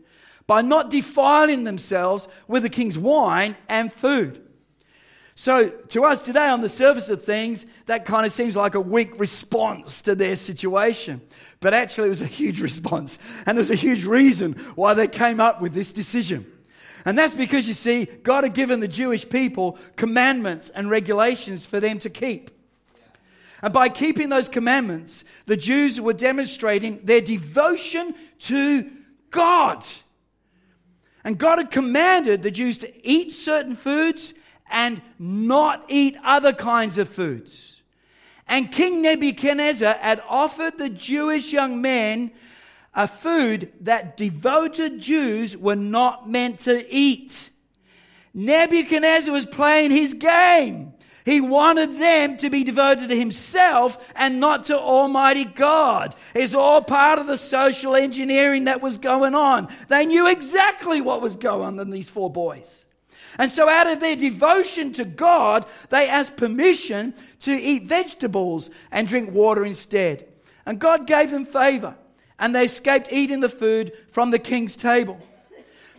by 0.48 0.62
not 0.62 0.90
defiling 0.90 1.62
themselves 1.62 2.26
with 2.48 2.64
the 2.64 2.70
king's 2.70 2.98
wine 2.98 3.54
and 3.68 3.92
food. 3.92 4.42
So, 5.36 5.68
to 5.68 6.04
us 6.04 6.20
today, 6.20 6.48
on 6.48 6.62
the 6.62 6.68
surface 6.68 7.10
of 7.10 7.22
things, 7.22 7.64
that 7.86 8.04
kind 8.04 8.26
of 8.26 8.32
seems 8.32 8.56
like 8.56 8.74
a 8.74 8.80
weak 8.80 9.20
response 9.20 10.02
to 10.02 10.16
their 10.16 10.34
situation. 10.34 11.20
But 11.60 11.74
actually, 11.74 12.06
it 12.06 12.08
was 12.08 12.22
a 12.22 12.26
huge 12.26 12.60
response. 12.70 13.18
And 13.46 13.56
there 13.56 13.60
was 13.60 13.70
a 13.70 13.76
huge 13.76 14.04
reason 14.04 14.54
why 14.74 14.94
they 14.94 15.06
came 15.06 15.38
up 15.38 15.60
with 15.60 15.74
this 15.74 15.92
decision. 15.92 16.50
And 17.04 17.16
that's 17.16 17.34
because, 17.34 17.68
you 17.68 17.74
see, 17.74 18.06
God 18.06 18.42
had 18.42 18.54
given 18.54 18.80
the 18.80 18.88
Jewish 18.88 19.28
people 19.28 19.78
commandments 19.94 20.70
and 20.70 20.90
regulations 20.90 21.64
for 21.64 21.78
them 21.78 22.00
to 22.00 22.10
keep. 22.10 22.50
And 23.62 23.72
by 23.72 23.90
keeping 23.90 24.30
those 24.30 24.48
commandments, 24.48 25.24
the 25.46 25.56
Jews 25.56 26.00
were 26.00 26.14
demonstrating 26.14 27.00
their 27.04 27.20
devotion 27.20 28.14
to 28.40 28.90
God. 29.30 29.84
And 31.24 31.38
God 31.38 31.58
had 31.58 31.70
commanded 31.70 32.42
the 32.42 32.50
Jews 32.50 32.78
to 32.78 33.08
eat 33.08 33.32
certain 33.32 33.76
foods 33.76 34.34
and 34.70 35.00
not 35.18 35.84
eat 35.88 36.16
other 36.24 36.52
kinds 36.52 36.98
of 36.98 37.08
foods. 37.08 37.82
And 38.46 38.72
King 38.72 39.02
Nebuchadnezzar 39.02 39.94
had 39.94 40.22
offered 40.28 40.78
the 40.78 40.88
Jewish 40.88 41.52
young 41.52 41.82
men 41.82 42.30
a 42.94 43.06
food 43.06 43.72
that 43.82 44.16
devoted 44.16 45.00
Jews 45.00 45.56
were 45.56 45.76
not 45.76 46.28
meant 46.28 46.60
to 46.60 46.84
eat. 46.92 47.50
Nebuchadnezzar 48.32 49.32
was 49.32 49.46
playing 49.46 49.90
his 49.90 50.14
game. 50.14 50.94
He 51.28 51.42
wanted 51.42 51.92
them 51.92 52.38
to 52.38 52.48
be 52.48 52.64
devoted 52.64 53.10
to 53.10 53.14
himself 53.14 54.02
and 54.16 54.40
not 54.40 54.64
to 54.64 54.78
Almighty 54.78 55.44
God. 55.44 56.14
It's 56.34 56.54
all 56.54 56.80
part 56.80 57.18
of 57.18 57.26
the 57.26 57.36
social 57.36 57.94
engineering 57.94 58.64
that 58.64 58.80
was 58.80 58.96
going 58.96 59.34
on. 59.34 59.68
They 59.88 60.06
knew 60.06 60.26
exactly 60.26 61.02
what 61.02 61.20
was 61.20 61.36
going 61.36 61.66
on 61.66 61.80
in 61.80 61.90
these 61.90 62.08
four 62.08 62.30
boys. 62.30 62.86
And 63.36 63.50
so, 63.50 63.68
out 63.68 63.86
of 63.86 64.00
their 64.00 64.16
devotion 64.16 64.94
to 64.94 65.04
God, 65.04 65.66
they 65.90 66.08
asked 66.08 66.38
permission 66.38 67.12
to 67.40 67.52
eat 67.52 67.82
vegetables 67.82 68.70
and 68.90 69.06
drink 69.06 69.30
water 69.30 69.66
instead. 69.66 70.26
And 70.64 70.78
God 70.78 71.06
gave 71.06 71.30
them 71.30 71.44
favor, 71.44 71.94
and 72.38 72.54
they 72.54 72.64
escaped 72.64 73.12
eating 73.12 73.40
the 73.40 73.50
food 73.50 73.92
from 74.08 74.30
the 74.30 74.38
king's 74.38 74.76
table. 74.76 75.18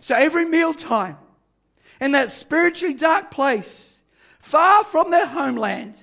So, 0.00 0.16
every 0.16 0.46
mealtime, 0.46 1.18
in 2.00 2.10
that 2.12 2.30
spiritually 2.30 2.94
dark 2.94 3.30
place, 3.30 3.89
far 4.50 4.82
from 4.82 5.10
their 5.10 5.26
homeland. 5.26 5.94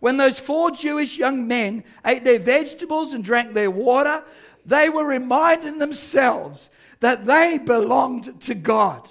When 0.00 0.16
those 0.16 0.38
four 0.38 0.70
Jewish 0.70 1.18
young 1.18 1.48
men 1.48 1.82
ate 2.04 2.22
their 2.22 2.38
vegetables 2.38 3.12
and 3.12 3.24
drank 3.24 3.52
their 3.52 3.70
water, 3.70 4.22
they 4.64 4.88
were 4.88 5.04
reminding 5.04 5.78
themselves 5.78 6.70
that 7.00 7.24
they 7.24 7.58
belonged 7.58 8.40
to 8.42 8.54
God. 8.54 9.08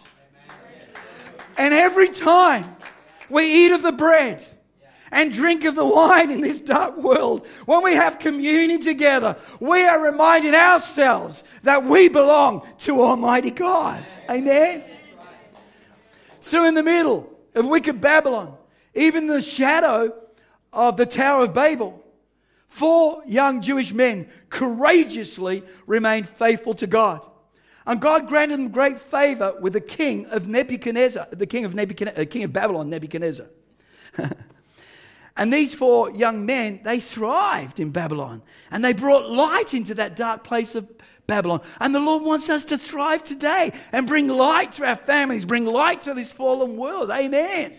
And 1.58 1.73
every 1.73 2.10
time 2.10 2.76
we 3.30 3.65
eat 3.65 3.71
of 3.71 3.82
the 3.82 3.91
bread 3.91 4.45
and 5.12 5.34
drink 5.34 5.65
of 5.65 5.76
the 5.76 5.86
wine 5.86 6.32
in 6.32 6.41
this 6.41 6.60
dark 6.60 6.97
world, 6.97 7.45
when 7.65 7.84
we 7.84 7.95
have 7.95 8.19
communion 8.19 8.80
together, 8.80 9.36
we 9.60 9.84
are 9.86 10.00
reminding 10.00 10.54
ourselves 10.54 11.43
that 11.63 11.84
we 11.84 12.08
belong 12.08 12.65
to 12.80 13.02
Almighty 13.02 13.52
God. 13.52 14.06
Amen. 14.30 14.84
So, 16.39 16.65
in 16.65 16.76
the 16.76 16.84
middle 16.84 17.30
of 17.56 17.65
wicked 17.65 18.00
Babylon, 18.00 18.57
even 18.98 19.28
the 19.28 19.42
shadow 19.42 20.14
of 20.74 20.98
the 20.98 21.06
Tower 21.06 21.44
of 21.44 21.54
Babel, 21.54 22.04
four 22.68 23.22
young 23.26 23.62
Jewish 23.62 23.94
men 23.94 24.28
courageously 24.50 25.64
remained 25.86 26.28
faithful 26.28 26.74
to 26.76 26.88
God. 26.88 27.26
And 27.86 28.02
God 28.02 28.28
granted 28.28 28.60
them 28.60 28.70
great 28.70 29.00
favor 29.00 29.56
with 29.62 29.74
the 29.74 29.82
king 29.82 30.26
of 30.26 30.48
Nebuchadnezzar, 30.48 31.28
the 31.32 31.48
king 31.48 31.64
of, 31.64 31.74
Nebuchadnezzar, 31.74 32.22
uh, 32.22 32.26
king 32.26 32.44
of 32.44 32.52
Babylon, 32.52 32.90
Nebuchadnezzar. 32.90 33.48
And 35.38 35.54
these 35.54 35.76
four 35.76 36.10
young 36.10 36.48
men, 36.48 36.82
they 36.84 37.00
thrived 37.00 37.80
in 37.80 37.92
Babylon 37.92 38.42
and 38.72 38.84
they 38.84 38.94
brought 38.94 39.30
light 39.30 39.76
into 39.76 39.94
that 39.94 40.16
dark 40.16 40.44
place 40.44 40.74
of 40.74 40.92
Babylon. 41.28 41.62
And 41.80 41.94
the 41.94 42.00
Lord 42.00 42.24
wants 42.24 42.50
us 42.50 42.64
to 42.66 42.78
thrive 42.78 43.24
today 43.24 43.72
and 43.92 44.08
bring 44.08 44.28
light 44.28 44.74
to 44.74 44.86
our 44.86 44.96
families, 44.96 45.46
bring 45.46 45.66
light 45.66 46.02
to 46.04 46.16
this 46.16 46.34
fallen 46.34 46.76
world. 46.76 47.12
Amen. 47.12 47.78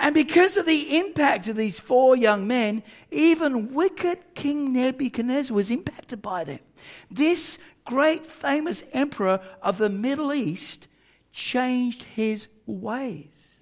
And 0.00 0.14
because 0.14 0.56
of 0.56 0.64
the 0.64 0.96
impact 0.96 1.46
of 1.46 1.56
these 1.56 1.78
four 1.78 2.16
young 2.16 2.46
men, 2.46 2.82
even 3.10 3.74
wicked 3.74 4.34
King 4.34 4.72
Nebuchadnezzar 4.72 5.54
was 5.54 5.70
impacted 5.70 6.22
by 6.22 6.42
them. 6.42 6.60
This 7.10 7.58
great 7.84 8.26
famous 8.26 8.82
emperor 8.94 9.40
of 9.60 9.76
the 9.76 9.90
Middle 9.90 10.32
East 10.32 10.88
changed 11.32 12.04
his 12.04 12.48
ways. 12.64 13.60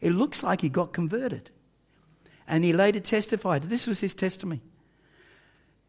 It 0.00 0.12
looks 0.12 0.42
like 0.42 0.62
he 0.62 0.70
got 0.70 0.94
converted. 0.94 1.50
And 2.46 2.64
he 2.64 2.72
later 2.72 3.00
testified. 3.00 3.64
This 3.64 3.86
was 3.86 4.00
his 4.00 4.14
testimony. 4.14 4.62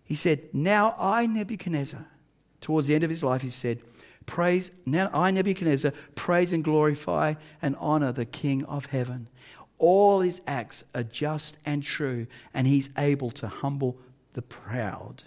He 0.04 0.16
said, 0.16 0.50
Now 0.52 0.96
I, 1.00 1.28
Nebuchadnezzar, 1.28 2.06
towards 2.60 2.88
the 2.88 2.96
end 2.96 3.06
of 3.06 3.10
his 3.10 3.24
life, 3.24 3.42
he 3.44 3.50
said, 3.50 3.80
Praise, 4.30 4.70
now 4.86 5.10
I, 5.12 5.32
Nebuchadnezzar, 5.32 5.92
praise 6.14 6.54
and 6.54 6.64
glorify 6.64 7.34
and 7.64 7.76
honor 7.80 8.12
the 8.12 8.26
King 8.26 8.64
of 8.66 8.86
heaven. 8.86 9.28
All 9.80 10.20
his 10.20 10.40
acts 10.46 10.84
are 10.94 11.02
just 11.02 11.58
and 11.66 11.82
true, 11.82 12.28
and 12.54 12.68
he's 12.68 12.92
able 12.96 13.32
to 13.32 13.48
humble 13.48 13.98
the 14.34 14.44
proud. 14.44 15.24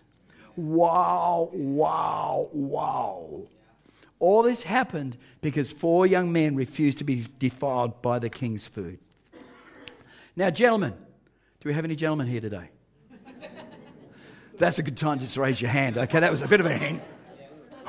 Wow, 0.55 1.51
wow, 1.53 2.49
wow. 2.53 3.43
All 4.21 4.45
this 4.45 4.63
happened 4.63 5.17
because 5.41 5.73
four 5.73 6.07
young 6.07 6.31
men 6.31 6.55
refused 6.55 6.99
to 6.99 7.05
be 7.05 7.27
defiled 7.41 8.03
by 8.03 8.21
the 8.21 8.31
king's 8.31 8.67
food. 8.67 9.01
Now, 10.37 10.51
gentlemen, 10.51 10.93
do 11.59 11.69
we 11.69 11.75
have 11.75 11.85
any 11.85 11.97
gentlemen 11.97 12.29
here 12.29 12.41
today? 12.41 12.69
That's 14.59 14.79
a 14.79 14.85
good 14.85 14.97
time 14.97 15.19
just 15.19 15.37
raise 15.37 15.61
your 15.61 15.73
hand. 15.73 15.99
Okay, 15.99 16.21
that 16.21 16.31
was 16.31 16.43
a 16.43 16.49
bit 16.49 16.61
of 16.61 16.67
a 16.67 16.79
hint. 16.79 17.03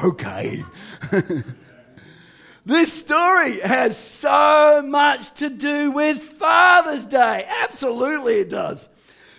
Okay. 0.01 0.63
this 2.65 2.93
story 2.93 3.59
has 3.59 3.97
so 3.97 4.83
much 4.85 5.33
to 5.35 5.49
do 5.49 5.91
with 5.91 6.19
Father's 6.19 7.05
Day. 7.05 7.45
Absolutely, 7.63 8.35
it 8.35 8.49
does. 8.49 8.89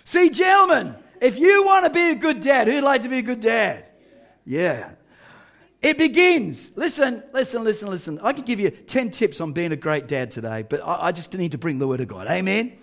See, 0.03 0.29
gentlemen, 0.29 0.95
if 1.21 1.39
you 1.39 1.65
want 1.65 1.85
to 1.85 1.89
be 1.89 2.11
a 2.11 2.15
good 2.15 2.41
dad, 2.41 2.67
who'd 2.67 2.83
like 2.83 3.01
to 3.01 3.09
be 3.09 3.17
a 3.17 3.23
good 3.23 3.41
dad? 3.41 3.89
Yeah. 4.45 4.91
It 5.81 5.97
begins. 5.97 6.71
Listen, 6.75 7.23
listen, 7.33 7.63
listen, 7.63 7.89
listen. 7.89 8.19
I 8.21 8.33
can 8.33 8.43
give 8.43 8.59
you 8.59 8.69
10 8.69 9.11
tips 9.11 9.41
on 9.41 9.53
being 9.53 9.71
a 9.71 9.75
great 9.75 10.07
dad 10.07 10.31
today, 10.31 10.63
but 10.67 10.81
I, 10.81 11.07
I 11.07 11.11
just 11.11 11.33
need 11.33 11.51
to 11.51 11.57
bring 11.57 11.79
the 11.79 11.87
word 11.87 12.01
of 12.01 12.07
God. 12.07 12.27
Amen? 12.27 12.73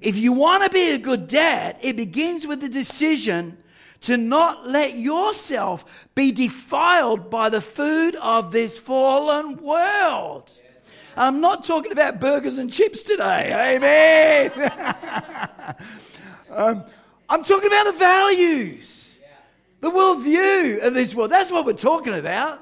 If 0.00 0.16
you 0.16 0.32
want 0.32 0.62
to 0.64 0.70
be 0.70 0.90
a 0.90 0.98
good 0.98 1.26
dad, 1.26 1.78
it 1.82 1.96
begins 1.96 2.46
with 2.46 2.60
the 2.60 2.68
decision 2.68 3.58
to 4.02 4.16
not 4.16 4.66
let 4.66 4.98
yourself 4.98 6.06
be 6.14 6.32
defiled 6.32 7.30
by 7.30 7.48
the 7.48 7.60
food 7.60 8.16
of 8.16 8.52
this 8.52 8.78
fallen 8.78 9.56
world. 9.56 10.50
I'm 11.16 11.40
not 11.40 11.64
talking 11.64 11.92
about 11.92 12.20
burgers 12.20 12.58
and 12.58 12.70
chips 12.70 13.02
today. 13.02 13.76
Amen. 13.76 14.52
um, 16.50 16.84
I'm 17.28 17.42
talking 17.42 17.68
about 17.68 17.86
the 17.86 17.92
values, 17.92 19.18
the 19.80 19.90
worldview 19.90 20.84
of 20.84 20.94
this 20.94 21.14
world. 21.14 21.30
That's 21.30 21.50
what 21.50 21.64
we're 21.64 21.72
talking 21.72 22.12
about. 22.14 22.60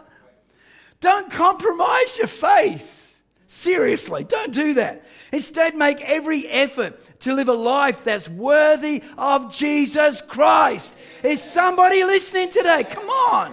Don't 1.01 1.31
compromise 1.31 2.17
your 2.17 2.29
faith. 2.29 3.04
Seriously, 3.47 4.25
don't 4.25 4.53
do 4.53 4.75
that. 4.75 5.05
Instead, 5.33 5.77
make 5.77 6.01
every 6.01 6.47
effort 6.49 7.21
to 7.21 7.35
live 7.35 7.49
a 7.49 7.53
life 7.53 8.03
that's 8.03 8.29
worthy 8.29 9.03
of 9.19 9.55
Jesus 9.55 10.21
Christ. 10.23 10.95
Is 11.23 11.43
somebody 11.43 12.05
listening 12.05 12.51
today? 12.51 12.85
Come 12.85 13.09
on. 13.09 13.53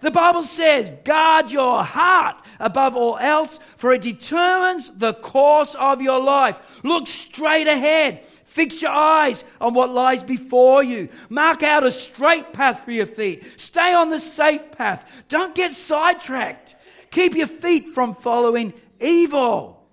The 0.00 0.10
Bible 0.10 0.42
says, 0.42 0.92
guard 1.04 1.50
your 1.50 1.82
heart 1.82 2.36
above 2.60 2.94
all 2.94 3.16
else, 3.16 3.58
for 3.76 3.92
it 3.92 4.02
determines 4.02 4.90
the 4.90 5.14
course 5.14 5.74
of 5.74 6.02
your 6.02 6.20
life. 6.20 6.84
Look 6.84 7.06
straight 7.06 7.66
ahead. 7.66 8.22
Fix 8.44 8.82
your 8.82 8.92
eyes 8.92 9.42
on 9.60 9.72
what 9.72 9.90
lies 9.90 10.22
before 10.22 10.84
you. 10.84 11.08
Mark 11.30 11.62
out 11.62 11.84
a 11.84 11.90
straight 11.90 12.52
path 12.52 12.84
for 12.84 12.92
your 12.92 13.06
feet. 13.06 13.58
Stay 13.58 13.94
on 13.94 14.10
the 14.10 14.18
safe 14.18 14.70
path. 14.72 15.24
Don't 15.28 15.54
get 15.54 15.72
sidetracked. 15.72 16.76
Keep 17.10 17.34
your 17.34 17.46
feet 17.46 17.94
from 17.94 18.14
following 18.14 18.74
evil. 19.00 19.86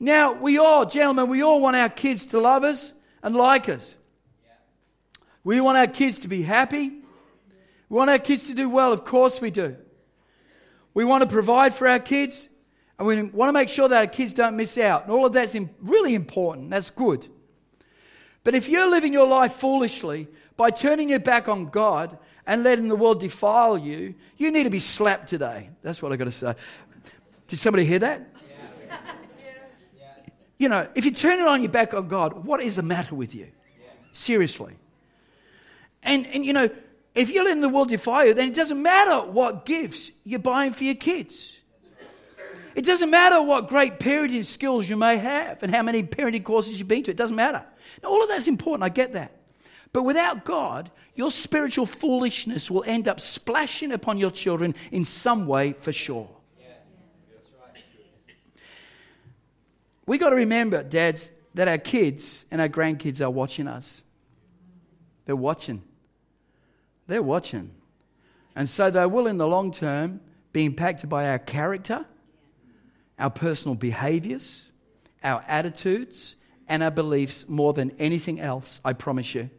Now, 0.00 0.32
we 0.32 0.58
all, 0.58 0.86
gentlemen, 0.86 1.28
we 1.28 1.42
all 1.42 1.60
want 1.60 1.76
our 1.76 1.88
kids 1.88 2.26
to 2.26 2.40
love 2.40 2.64
us 2.64 2.92
and 3.22 3.34
like 3.34 3.68
us. 3.68 3.96
We 5.42 5.60
want 5.60 5.78
our 5.78 5.86
kids 5.86 6.18
to 6.18 6.28
be 6.28 6.42
happy. 6.42 6.88
We 7.88 7.96
want 7.96 8.10
our 8.10 8.18
kids 8.18 8.44
to 8.44 8.54
do 8.54 8.68
well. 8.68 8.92
Of 8.92 9.04
course, 9.04 9.40
we 9.40 9.50
do. 9.50 9.76
We 10.94 11.04
want 11.04 11.22
to 11.22 11.28
provide 11.28 11.74
for 11.74 11.88
our 11.88 11.98
kids, 11.98 12.50
and 12.98 13.06
we 13.06 13.22
want 13.22 13.48
to 13.48 13.52
make 13.52 13.68
sure 13.68 13.88
that 13.88 13.98
our 13.98 14.06
kids 14.06 14.34
don't 14.34 14.56
miss 14.56 14.76
out. 14.78 15.04
And 15.04 15.12
all 15.12 15.26
of 15.26 15.32
that's 15.32 15.56
really 15.80 16.14
important. 16.14 16.70
That's 16.70 16.90
good. 16.90 17.26
But 18.44 18.54
if 18.54 18.68
you're 18.68 18.90
living 18.90 19.12
your 19.12 19.26
life 19.26 19.54
foolishly 19.54 20.28
by 20.56 20.70
turning 20.70 21.08
your 21.08 21.20
back 21.20 21.48
on 21.48 21.66
God 21.66 22.18
and 22.46 22.62
letting 22.62 22.88
the 22.88 22.96
world 22.96 23.20
defile 23.20 23.76
you, 23.76 24.14
you 24.36 24.50
need 24.50 24.64
to 24.64 24.70
be 24.70 24.80
slapped 24.80 25.28
today. 25.28 25.70
That's 25.82 26.00
what 26.00 26.12
I've 26.12 26.18
got 26.18 26.26
to 26.26 26.30
say. 26.30 26.54
Did 27.48 27.58
somebody 27.58 27.84
hear 27.84 27.98
that? 27.98 28.28
Yeah. 28.34 28.96
You 30.58 30.68
know, 30.68 30.88
if 30.94 31.04
you 31.04 31.10
turn 31.10 31.40
it 31.40 31.46
on 31.46 31.62
your 31.62 31.70
back 31.70 31.94
on 31.94 32.08
God, 32.08 32.44
what 32.44 32.60
is 32.60 32.76
the 32.76 32.82
matter 32.82 33.14
with 33.14 33.34
you? 33.34 33.46
Yeah. 33.80 33.90
Seriously. 34.12 34.74
And, 36.02 36.26
and, 36.26 36.44
you 36.44 36.52
know, 36.52 36.68
if 37.14 37.30
you're 37.30 37.44
letting 37.44 37.60
the 37.60 37.68
world 37.68 37.88
defy 37.88 38.24
you, 38.24 38.34
then 38.34 38.48
it 38.48 38.54
doesn't 38.54 38.80
matter 38.80 39.26
what 39.28 39.64
gifts 39.64 40.10
you're 40.24 40.38
buying 40.38 40.72
for 40.72 40.84
your 40.84 40.94
kids. 40.94 41.56
It 42.74 42.84
doesn't 42.84 43.10
matter 43.10 43.42
what 43.42 43.68
great 43.68 43.98
parenting 43.98 44.44
skills 44.44 44.88
you 44.88 44.96
may 44.96 45.16
have 45.16 45.62
and 45.62 45.74
how 45.74 45.82
many 45.82 46.04
parenting 46.04 46.44
courses 46.44 46.78
you've 46.78 46.86
been 46.86 47.02
to. 47.04 47.10
It 47.10 47.16
doesn't 47.16 47.34
matter. 47.34 47.64
Now, 48.02 48.10
all 48.10 48.22
of 48.22 48.28
that's 48.28 48.46
important. 48.46 48.84
I 48.84 48.88
get 48.88 49.14
that. 49.14 49.32
But 49.92 50.04
without 50.04 50.44
God, 50.44 50.90
your 51.14 51.30
spiritual 51.30 51.86
foolishness 51.86 52.70
will 52.70 52.84
end 52.86 53.08
up 53.08 53.20
splashing 53.20 53.90
upon 53.90 54.18
your 54.18 54.30
children 54.30 54.74
in 54.92 55.04
some 55.04 55.46
way 55.46 55.72
for 55.72 55.92
sure. 55.92 56.28
We 60.08 60.16
got 60.16 60.30
to 60.30 60.36
remember, 60.36 60.82
dads, 60.82 61.30
that 61.52 61.68
our 61.68 61.76
kids 61.76 62.46
and 62.50 62.62
our 62.62 62.68
grandkids 62.68 63.20
are 63.20 63.28
watching 63.28 63.68
us. 63.68 64.02
They're 65.26 65.36
watching. 65.36 65.82
They're 67.06 67.22
watching. 67.22 67.72
And 68.56 68.70
so 68.70 68.90
they 68.90 69.04
will, 69.04 69.26
in 69.26 69.36
the 69.36 69.46
long 69.46 69.70
term, 69.70 70.20
be 70.54 70.64
impacted 70.64 71.10
by 71.10 71.28
our 71.28 71.38
character, 71.38 72.06
our 73.18 73.28
personal 73.28 73.74
behaviors, 73.74 74.72
our 75.22 75.44
attitudes, 75.46 76.36
and 76.68 76.82
our 76.82 76.90
beliefs 76.90 77.46
more 77.46 77.74
than 77.74 77.90
anything 77.98 78.40
else, 78.40 78.80
I 78.86 78.94
promise 78.94 79.34
you. 79.34 79.50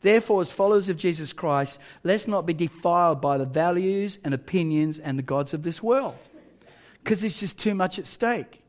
Therefore, 0.00 0.40
as 0.40 0.50
followers 0.50 0.88
of 0.88 0.96
Jesus 0.96 1.32
Christ, 1.32 1.78
let's 2.02 2.26
not 2.26 2.44
be 2.44 2.54
defiled 2.54 3.20
by 3.20 3.38
the 3.38 3.46
values 3.46 4.18
and 4.24 4.34
opinions 4.34 4.98
and 4.98 5.16
the 5.16 5.22
gods 5.22 5.54
of 5.54 5.62
this 5.62 5.80
world 5.80 6.18
because 7.04 7.22
it's 7.22 7.38
just 7.38 7.56
too 7.56 7.74
much 7.74 8.00
at 8.00 8.06
stake. 8.06 8.63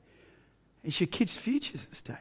It's 0.85 0.99
your 0.99 1.07
kids' 1.07 1.35
futures 1.35 1.87
at 1.89 1.95
stake. 1.95 2.17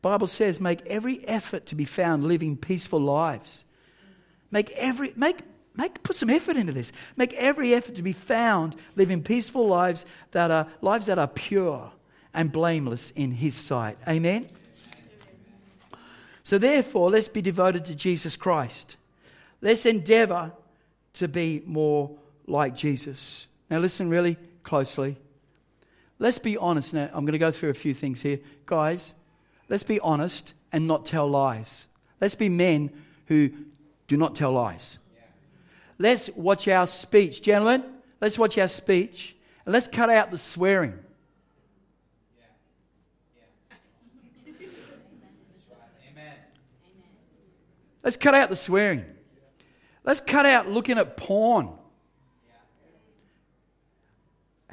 Bible 0.00 0.26
says, 0.26 0.60
make 0.60 0.84
every 0.86 1.26
effort 1.26 1.66
to 1.66 1.74
be 1.74 1.84
found 1.84 2.24
living 2.24 2.56
peaceful 2.56 3.00
lives. 3.00 3.64
Make 4.50 4.70
every 4.72 5.12
make 5.16 5.40
make 5.76 6.02
put 6.02 6.16
some 6.16 6.30
effort 6.30 6.56
into 6.56 6.72
this. 6.72 6.92
Make 7.16 7.34
every 7.34 7.74
effort 7.74 7.96
to 7.96 8.02
be 8.02 8.12
found 8.12 8.76
living 8.96 9.22
peaceful 9.22 9.66
lives 9.66 10.06
that 10.30 10.50
are 10.50 10.68
lives 10.80 11.06
that 11.06 11.18
are 11.18 11.28
pure 11.28 11.92
and 12.32 12.50
blameless 12.50 13.10
in 13.10 13.32
his 13.32 13.54
sight. 13.54 13.98
Amen. 14.06 14.48
So 16.42 16.56
therefore, 16.56 17.10
let's 17.10 17.28
be 17.28 17.42
devoted 17.42 17.84
to 17.86 17.94
Jesus 17.94 18.36
Christ. 18.36 18.96
Let's 19.60 19.84
endeavor 19.84 20.52
to 21.14 21.28
be 21.28 21.62
more 21.66 22.16
like 22.46 22.74
Jesus. 22.74 23.48
Now 23.68 23.78
listen 23.80 24.08
really 24.08 24.38
closely. 24.62 25.16
Let's 26.18 26.38
be 26.38 26.56
honest 26.56 26.94
now. 26.94 27.08
I'm 27.12 27.24
going 27.24 27.32
to 27.32 27.38
go 27.38 27.50
through 27.50 27.70
a 27.70 27.74
few 27.74 27.94
things 27.94 28.22
here. 28.22 28.40
Guys, 28.66 29.14
let's 29.68 29.82
be 29.84 30.00
honest 30.00 30.54
and 30.72 30.86
not 30.86 31.06
tell 31.06 31.28
lies. 31.28 31.86
Let's 32.20 32.34
be 32.34 32.48
men 32.48 32.90
who 33.26 33.50
do 34.08 34.16
not 34.16 34.34
tell 34.34 34.52
lies. 34.52 34.98
Let's 35.98 36.30
watch 36.30 36.68
our 36.68 36.86
speech. 36.86 37.42
Gentlemen, 37.42 37.84
let's 38.20 38.38
watch 38.38 38.58
our 38.58 38.68
speech 38.68 39.36
and 39.64 39.72
let's 39.72 39.88
cut 39.88 40.10
out 40.10 40.30
the 40.30 40.38
swearing. 40.38 40.98
Let's 48.02 48.16
cut 48.16 48.34
out 48.34 48.48
the 48.48 48.56
swearing. 48.56 49.04
Let's 50.02 50.20
cut 50.20 50.46
out 50.46 50.68
looking 50.68 50.98
at 50.98 51.16
porn. 51.16 51.77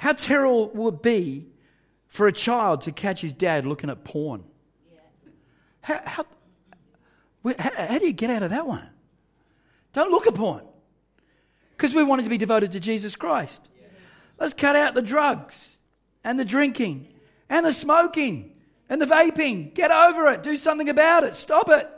How 0.06 0.14
terrible 0.14 0.70
will 0.70 0.90
it 0.90 1.02
be 1.02 1.48
for 2.06 2.28
a 2.28 2.32
child 2.32 2.82
to 2.82 2.92
catch 2.92 3.22
his 3.22 3.34
dad 3.34 3.66
looking 3.66 3.90
at 3.90 4.04
porn. 4.04 4.44
How, 5.82 6.00
how, 6.06 6.26
how, 7.58 7.72
how 7.76 7.98
do 7.98 8.06
you 8.06 8.14
get 8.14 8.30
out 8.30 8.44
of 8.44 8.52
that 8.52 8.68
one? 8.68 8.88
Don't 9.94 10.12
look 10.12 10.28
at 10.28 10.36
porn. 10.36 10.62
Because 11.72 11.96
we 11.96 12.04
wanted 12.04 12.22
to 12.22 12.30
be 12.30 12.38
devoted 12.38 12.72
to 12.74 12.80
Jesus 12.80 13.16
Christ. 13.16 13.68
Let's 14.40 14.54
cut 14.54 14.76
out 14.76 14.94
the 14.94 15.02
drugs 15.02 15.80
and 16.24 16.38
the 16.38 16.46
drinking 16.46 17.08
and 17.50 17.66
the 17.66 17.74
smoking 17.74 18.54
and 18.88 19.02
the 19.02 19.08
vaping. 19.08 19.74
Get 19.74 19.90
over 19.90 20.28
it. 20.28 20.44
Do 20.44 20.56
something 20.56 20.88
about 20.88 21.24
it. 21.24 21.34
Stop 21.34 21.68
it. 21.70 21.90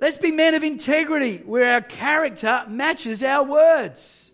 Let's 0.00 0.16
be 0.16 0.30
men 0.30 0.54
of 0.54 0.64
integrity 0.64 1.42
where 1.44 1.74
our 1.74 1.82
character 1.82 2.64
matches 2.68 3.22
our 3.22 3.44
words. 3.44 4.27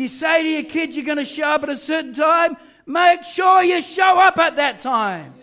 You 0.00 0.08
say 0.08 0.42
to 0.42 0.48
your 0.48 0.62
kids 0.62 0.96
you're 0.96 1.04
going 1.04 1.18
to 1.18 1.26
show 1.26 1.50
up 1.50 1.62
at 1.62 1.68
a 1.68 1.76
certain 1.76 2.14
time, 2.14 2.56
make 2.86 3.22
sure 3.22 3.62
you 3.62 3.82
show 3.82 4.18
up 4.18 4.38
at 4.38 4.56
that 4.56 4.78
time. 4.78 5.34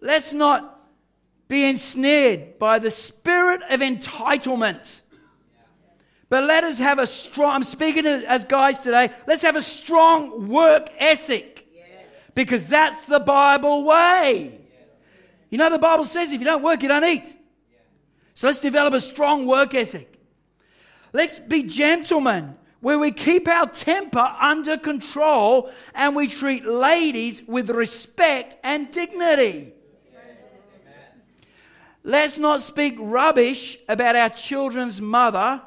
Let's 0.00 0.32
not 0.32 0.80
be 1.48 1.68
ensnared 1.68 2.60
by 2.60 2.78
the 2.78 2.92
spirit 2.92 3.62
of 3.68 3.80
entitlement. 3.80 5.00
But 6.28 6.44
let 6.44 6.62
us 6.62 6.78
have 6.78 7.00
a 7.00 7.08
strong, 7.08 7.56
I'm 7.56 7.64
speaking 7.64 8.06
as 8.06 8.44
guys 8.44 8.78
today, 8.78 9.10
let's 9.26 9.42
have 9.42 9.56
a 9.56 9.62
strong 9.62 10.46
work 10.48 10.90
ethic. 10.96 11.66
Yes. 11.74 12.30
Because 12.36 12.68
that's 12.68 13.00
the 13.06 13.18
Bible 13.18 13.82
way. 13.82 14.44
Yes. 14.44 14.60
You 15.50 15.58
know, 15.58 15.68
the 15.68 15.78
Bible 15.78 16.04
says 16.04 16.30
if 16.30 16.38
you 16.38 16.46
don't 16.46 16.62
work, 16.62 16.82
you 16.82 16.88
don't 16.88 17.04
eat. 17.04 17.34
So 18.34 18.46
let's 18.46 18.60
develop 18.60 18.94
a 18.94 19.00
strong 19.00 19.44
work 19.44 19.74
ethic. 19.74 20.09
Let's 21.12 21.38
be 21.38 21.64
gentlemen 21.64 22.56
where 22.80 22.98
we 22.98 23.10
keep 23.12 23.46
our 23.48 23.66
temper 23.66 24.18
under 24.40 24.78
control 24.78 25.70
and 25.94 26.16
we 26.16 26.28
treat 26.28 26.64
ladies 26.64 27.42
with 27.46 27.70
respect 27.70 28.56
and 28.62 28.90
dignity. 28.90 29.74
Let's 32.02 32.38
not 32.38 32.62
speak 32.62 32.96
rubbish 32.98 33.78
about 33.88 34.16
our 34.16 34.30
children's 34.30 35.00
mother 35.00 35.60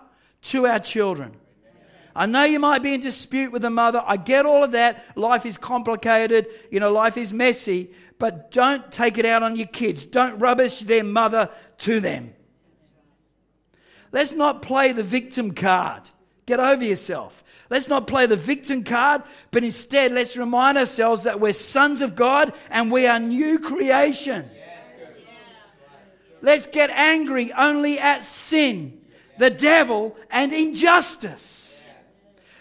to 0.44 0.66
our 0.66 0.80
children. 0.80 1.36
I 2.16 2.26
know 2.26 2.44
you 2.44 2.60
might 2.60 2.84
be 2.84 2.94
in 2.94 3.02
dispute 3.02 3.52
with 3.52 3.64
the 3.64 3.70
mother. 3.70 4.04
I 4.06 4.18
get 4.18 4.46
all 4.46 4.64
of 4.64 4.72
that. 4.72 5.04
Life 5.16 5.46
is 5.46 5.58
complicated. 5.58 6.48
You 6.72 6.80
know, 6.80 6.92
life 6.92 7.18
is 7.18 7.34
messy. 7.34 7.92
But 8.20 8.52
don't 8.52 8.92
take 8.92 9.18
it 9.18 9.26
out 9.26 9.42
on 9.42 9.56
your 9.56 9.68
kids. 9.68 10.06
Don't 10.06 10.38
rubbish 10.40 10.82
their 10.82 11.04
mother 11.04 11.50
to 11.80 12.00
them. 12.00 12.34
Let's 14.14 14.32
not 14.32 14.62
play 14.62 14.94
the 14.94 15.04
victim 15.04 15.54
card. 15.54 16.04
Get 16.46 16.62
over 16.62 16.84
yourself. 16.84 17.44
Let's 17.70 17.90
not 17.90 18.08
play 18.08 18.26
the 18.26 18.38
victim 18.38 18.86
card, 18.86 19.24
but 19.52 19.66
instead 19.66 20.14
let's 20.14 20.38
remind 20.38 20.78
ourselves 20.78 21.24
that 21.24 21.42
we're 21.42 21.54
sons 21.54 22.02
of 22.02 22.16
God 22.16 22.54
and 22.70 22.90
we 22.92 23.08
are 23.08 23.20
new 23.20 23.60
creation. 23.60 24.50
Let's 26.42 26.68
get 26.68 26.90
angry 26.90 27.52
only 27.52 28.00
at 28.00 28.24
sin 28.24 29.04
the 29.38 29.50
devil, 29.50 30.16
and 30.30 30.54
injustice. 30.54 31.82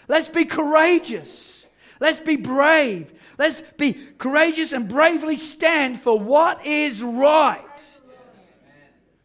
Let's 0.07 0.27
be 0.27 0.45
courageous. 0.45 1.67
Let's 1.99 2.19
be 2.19 2.35
brave. 2.35 3.13
Let's 3.37 3.61
be 3.77 3.93
courageous 4.17 4.73
and 4.73 4.87
bravely 4.87 5.37
stand 5.37 5.99
for 5.99 6.19
what 6.19 6.65
is 6.65 7.01
right. 7.01 7.61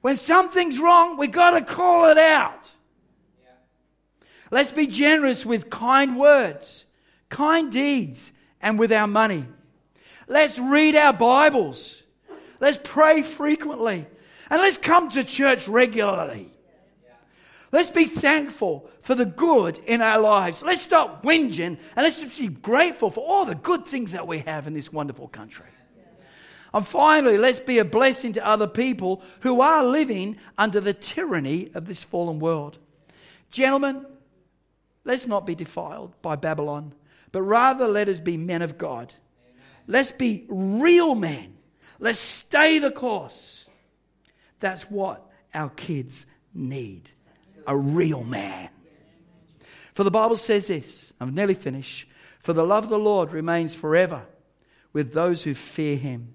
When 0.09 0.17
something's 0.17 0.79
wrong, 0.79 1.19
we've 1.19 1.31
got 1.31 1.51
to 1.51 1.61
call 1.61 2.09
it 2.09 2.17
out. 2.17 2.71
Let's 4.51 4.73
be 4.73 4.87
generous 4.87 5.45
with 5.45 5.69
kind 5.69 6.19
words, 6.19 6.87
kind 7.29 7.71
deeds, 7.71 8.33
and 8.63 8.79
with 8.79 8.91
our 8.91 9.07
money. 9.07 9.45
Let's 10.27 10.59
read 10.59 10.97
our 10.97 11.13
Bibles. 11.13 12.03
Let's 12.59 12.79
pray 12.83 13.21
frequently. 13.21 14.07
And 14.49 14.63
let's 14.63 14.79
come 14.79 15.11
to 15.11 15.25
church 15.25 15.69
regularly. 15.69 16.55
Let's 17.71 17.91
be 17.91 18.05
thankful 18.07 18.89
for 19.03 19.15
the 19.15 19.27
good 19.27 19.77
in 19.77 20.01
our 20.01 20.21
lives. 20.23 20.63
Let's 20.63 20.81
stop 20.81 21.23
whinging 21.23 21.79
and 21.97 21.97
let's 21.97 22.19
be 22.39 22.49
grateful 22.49 23.11
for 23.11 23.21
all 23.21 23.45
the 23.45 23.55
good 23.55 23.85
things 23.85 24.13
that 24.13 24.27
we 24.27 24.39
have 24.39 24.67
in 24.67 24.73
this 24.73 24.91
wonderful 24.91 25.29
country. 25.29 25.67
And 26.75 26.87
finally, 26.87 27.39
let's 27.39 27.61
be 27.61 27.79
a 27.79 27.85
blessing 27.85 28.33
to 28.35 28.47
other 28.47 28.67
people 28.67 29.23
who 29.41 29.61
are 29.61 29.85
living 29.85 30.37
under 30.57 30.81
the 30.81 30.95
tyranny 30.95 31.71
of 31.75 31.87
this 31.87 32.03
fallen 32.03 32.39
world. 32.39 32.79
Gentlemen, 33.51 34.05
let's 35.05 35.27
not 35.27 35.47
be 35.47 35.55
defiled 35.55 36.21
by 36.21 36.37
Babylon, 36.37 36.93
but 37.33 37.43
rather 37.43 37.89
let 37.89 38.09
us 38.09 38.21
be 38.21 38.37
men 38.37 38.63
of 38.63 38.77
God. 38.77 39.15
Let's 39.87 40.13
be 40.13 40.45
real 40.49 41.15
men. 41.15 41.57
Let's 41.99 42.19
stay 42.19 42.79
the 42.79 42.91
course. 42.91 43.67
That's 44.61 44.83
what 44.83 45.27
our 45.55 45.71
kids 45.71 46.27
need 46.53 47.09
a 47.67 47.77
real 47.77 48.25
man. 48.25 48.71
For 49.95 50.03
the 50.03 50.11
Bible 50.11 50.37
says 50.37 50.69
this, 50.69 51.13
I'm 51.21 51.35
nearly 51.35 51.55
finished. 51.55 52.09
For 52.41 52.53
the 52.53 52.65
love 52.65 52.85
of 52.85 52.91
the 52.91 52.99
Lord 52.99 53.33
remains 53.33 53.75
forever 53.75 54.23
with 54.93 55.13
those 55.13 55.43
who 55.43 55.55
fear 55.55 55.97
him. 55.97 56.35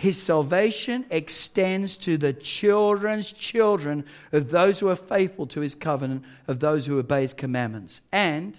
His 0.00 0.16
salvation 0.16 1.04
extends 1.10 1.94
to 1.96 2.16
the 2.16 2.32
children's 2.32 3.30
children 3.30 4.06
of 4.32 4.48
those 4.48 4.78
who 4.78 4.88
are 4.88 4.96
faithful 4.96 5.46
to 5.48 5.60
his 5.60 5.74
covenant, 5.74 6.24
of 6.48 6.58
those 6.58 6.86
who 6.86 6.98
obey 6.98 7.20
his 7.20 7.34
commandments. 7.34 8.00
And 8.10 8.58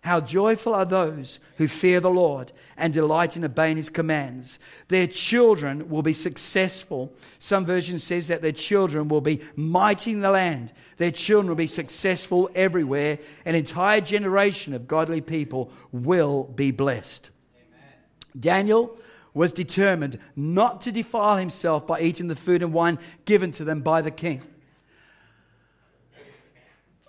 how 0.00 0.18
joyful 0.20 0.74
are 0.74 0.84
those 0.84 1.38
who 1.58 1.68
fear 1.68 2.00
the 2.00 2.10
Lord 2.10 2.50
and 2.76 2.92
delight 2.92 3.36
in 3.36 3.44
obeying 3.44 3.76
his 3.76 3.88
commands. 3.88 4.58
Their 4.88 5.06
children 5.06 5.88
will 5.88 6.02
be 6.02 6.12
successful. 6.12 7.14
Some 7.38 7.64
version 7.64 8.00
says 8.00 8.26
that 8.26 8.42
their 8.42 8.50
children 8.50 9.06
will 9.06 9.20
be 9.20 9.42
mighty 9.54 10.10
in 10.10 10.20
the 10.20 10.32
land. 10.32 10.72
Their 10.96 11.12
children 11.12 11.46
will 11.46 11.54
be 11.54 11.68
successful 11.68 12.50
everywhere. 12.56 13.20
An 13.44 13.54
entire 13.54 14.00
generation 14.00 14.74
of 14.74 14.88
godly 14.88 15.20
people 15.20 15.70
will 15.92 16.42
be 16.42 16.72
blessed. 16.72 17.30
Amen. 17.54 17.92
Daniel 18.40 18.98
was 19.36 19.52
determined 19.52 20.18
not 20.34 20.80
to 20.80 20.90
defile 20.90 21.36
himself 21.36 21.86
by 21.86 22.00
eating 22.00 22.26
the 22.26 22.34
food 22.34 22.62
and 22.62 22.72
wine 22.72 22.98
given 23.26 23.52
to 23.52 23.64
them 23.64 23.82
by 23.82 24.00
the 24.00 24.10
king. 24.10 24.40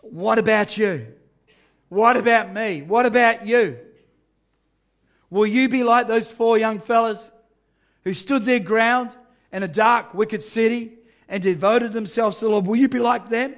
What 0.01 0.37
about 0.37 0.77
you? 0.77 1.07
What 1.87 2.17
about 2.17 2.53
me? 2.53 2.81
What 2.81 3.05
about 3.05 3.47
you? 3.47 3.79
Will 5.29 5.47
you 5.47 5.69
be 5.69 5.85
like 5.85 6.07
those 6.07 6.29
four 6.29 6.57
young 6.57 6.79
fellas 6.79 7.31
who 8.03 8.13
stood 8.13 8.43
their 8.43 8.59
ground 8.59 9.15
in 9.53 9.63
a 9.63 9.67
dark, 9.69 10.13
wicked 10.13 10.43
city 10.43 10.95
and 11.29 11.41
devoted 11.41 11.93
themselves 11.93 12.39
to 12.39 12.45
the 12.45 12.51
Lord? 12.51 12.67
Will 12.67 12.75
you 12.75 12.89
be 12.89 12.99
like 12.99 13.29
them? 13.29 13.55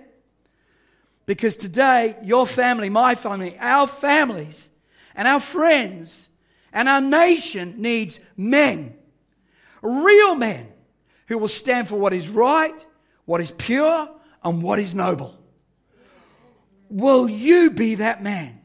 Because 1.25 1.55
today, 1.55 2.17
your 2.21 2.45
family, 2.45 2.91
my 2.91 3.15
family, 3.15 3.57
our 3.59 3.87
families, 3.87 4.69
and 5.15 5.27
our 5.27 5.39
friends, 5.39 6.29
and 6.73 6.87
our 6.87 7.01
nation 7.01 7.75
needs 7.81 8.19
men, 8.37 8.95
real 9.81 10.35
men, 10.35 10.71
who 11.27 11.37
will 11.37 11.47
stand 11.47 11.87
for 11.87 11.99
what 11.99 12.13
is 12.13 12.27
right, 12.29 12.85
what 13.25 13.41
is 13.41 13.51
pure, 13.51 14.09
and 14.43 14.63
what 14.63 14.79
is 14.79 14.95
noble. 14.95 15.35
Will 16.89 17.29
you 17.29 17.71
be 17.71 17.95
that 17.95 18.23
man? 18.23 18.59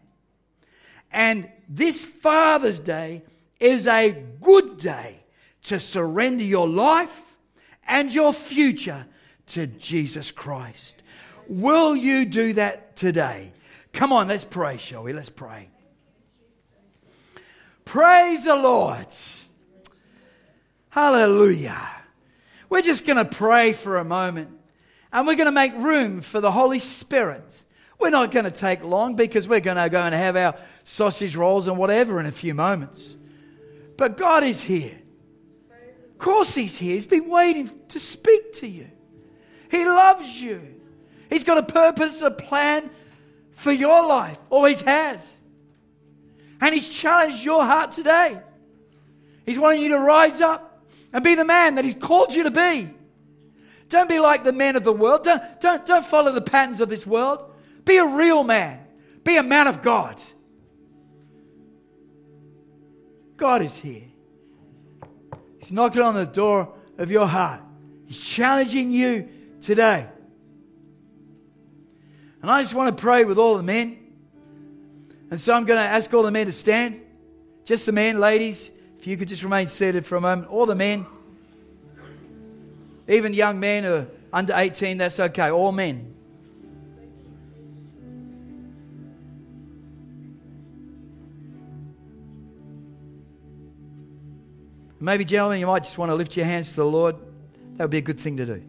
And 1.12 1.48
this 1.68 2.04
Father's 2.04 2.80
Day 2.80 3.22
is 3.60 3.86
a 3.86 4.10
good 4.40 4.78
day 4.78 5.24
to 5.64 5.78
surrender 5.80 6.44
your 6.44 6.68
life 6.68 7.36
and 7.86 8.12
your 8.12 8.32
future 8.32 9.06
to 9.46 9.66
Jesus 9.66 10.30
Christ. 10.30 11.02
Will 11.48 11.94
you 11.94 12.24
do 12.24 12.54
that 12.54 12.96
today? 12.96 13.52
Come 13.92 14.12
on, 14.12 14.28
let's 14.28 14.44
pray, 14.44 14.78
shall 14.78 15.04
we? 15.04 15.12
Let's 15.12 15.30
pray. 15.30 15.68
Praise 17.84 18.44
the 18.44 18.56
Lord. 18.56 19.06
Hallelujah. 20.90 21.90
We're 22.68 22.82
just 22.82 23.06
going 23.06 23.18
to 23.18 23.24
pray 23.24 23.72
for 23.72 23.98
a 23.98 24.04
moment 24.04 24.50
and 25.12 25.26
we're 25.26 25.36
going 25.36 25.46
to 25.46 25.52
make 25.52 25.74
room 25.74 26.20
for 26.20 26.40
the 26.40 26.50
Holy 26.50 26.78
Spirit 26.78 27.64
we're 28.04 28.10
not 28.10 28.32
going 28.32 28.44
to 28.44 28.50
take 28.50 28.82
long 28.82 29.16
because 29.16 29.48
we're 29.48 29.60
going 29.60 29.76
to 29.76 29.88
go 29.88 30.00
and 30.00 30.14
have 30.14 30.36
our 30.36 30.54
sausage 30.82 31.36
rolls 31.36 31.68
and 31.68 31.78
whatever 31.78 32.20
in 32.20 32.26
a 32.26 32.32
few 32.32 32.54
moments. 32.54 33.16
But 33.96 34.16
God 34.16 34.42
is 34.42 34.62
here. 34.62 34.98
Of 36.10 36.18
course, 36.18 36.54
He's 36.54 36.76
here. 36.76 36.94
He's 36.94 37.06
been 37.06 37.30
waiting 37.30 37.70
to 37.88 37.98
speak 37.98 38.52
to 38.54 38.66
you. 38.66 38.88
He 39.70 39.84
loves 39.84 40.40
you. 40.40 40.60
He's 41.30 41.44
got 41.44 41.58
a 41.58 41.62
purpose, 41.62 42.20
a 42.22 42.30
plan 42.30 42.90
for 43.52 43.72
your 43.72 44.06
life. 44.06 44.38
Always 44.50 44.80
has. 44.82 45.40
And 46.60 46.74
He's 46.74 46.88
challenged 46.88 47.44
your 47.44 47.64
heart 47.64 47.92
today. 47.92 48.40
He's 49.44 49.58
wanting 49.58 49.82
you 49.82 49.90
to 49.90 49.98
rise 49.98 50.40
up 50.40 50.84
and 51.12 51.22
be 51.22 51.34
the 51.34 51.44
man 51.44 51.74
that 51.74 51.84
He's 51.84 51.94
called 51.94 52.34
you 52.34 52.44
to 52.44 52.50
be. 52.50 52.90
Don't 53.88 54.08
be 54.08 54.18
like 54.18 54.44
the 54.44 54.52
men 54.52 54.76
of 54.76 54.84
the 54.84 54.92
world. 54.92 55.24
Don't, 55.24 55.42
don't, 55.60 55.86
don't 55.86 56.04
follow 56.04 56.32
the 56.32 56.40
patterns 56.40 56.80
of 56.80 56.88
this 56.88 57.06
world. 57.06 57.50
Be 57.84 57.98
a 57.98 58.06
real 58.06 58.42
man. 58.42 58.80
Be 59.22 59.36
a 59.36 59.42
man 59.42 59.66
of 59.66 59.82
God. 59.82 60.20
God 63.36 63.62
is 63.62 63.76
here. 63.76 64.04
He's 65.58 65.72
knocking 65.72 66.02
on 66.02 66.14
the 66.14 66.26
door 66.26 66.74
of 66.98 67.10
your 67.10 67.26
heart. 67.26 67.60
He's 68.06 68.20
challenging 68.20 68.90
you 68.90 69.28
today. 69.60 70.06
And 72.42 72.50
I 72.50 72.62
just 72.62 72.74
want 72.74 72.96
to 72.96 73.00
pray 73.00 73.24
with 73.24 73.38
all 73.38 73.56
the 73.56 73.62
men. 73.62 74.03
And 75.34 75.40
so 75.40 75.52
I'm 75.52 75.64
going 75.64 75.82
to 75.82 75.84
ask 75.84 76.14
all 76.14 76.22
the 76.22 76.30
men 76.30 76.46
to 76.46 76.52
stand. 76.52 77.00
Just 77.64 77.86
the 77.86 77.90
men, 77.90 78.20
ladies, 78.20 78.70
if 79.00 79.08
you 79.08 79.16
could 79.16 79.26
just 79.26 79.42
remain 79.42 79.66
seated 79.66 80.06
for 80.06 80.14
a 80.14 80.20
moment. 80.20 80.46
All 80.46 80.64
the 80.64 80.76
men, 80.76 81.04
even 83.08 83.34
young 83.34 83.58
men 83.58 83.82
who 83.82 83.94
are 83.94 84.06
under 84.32 84.54
18, 84.54 84.96
that's 84.96 85.18
okay. 85.18 85.50
All 85.50 85.72
men. 85.72 86.14
Maybe, 95.00 95.24
gentlemen, 95.24 95.58
you 95.58 95.66
might 95.66 95.82
just 95.82 95.98
want 95.98 96.10
to 96.10 96.14
lift 96.14 96.36
your 96.36 96.46
hands 96.46 96.70
to 96.70 96.76
the 96.76 96.86
Lord. 96.86 97.16
That 97.76 97.82
would 97.82 97.90
be 97.90 97.98
a 97.98 98.02
good 98.02 98.20
thing 98.20 98.36
to 98.36 98.46
do. 98.46 98.62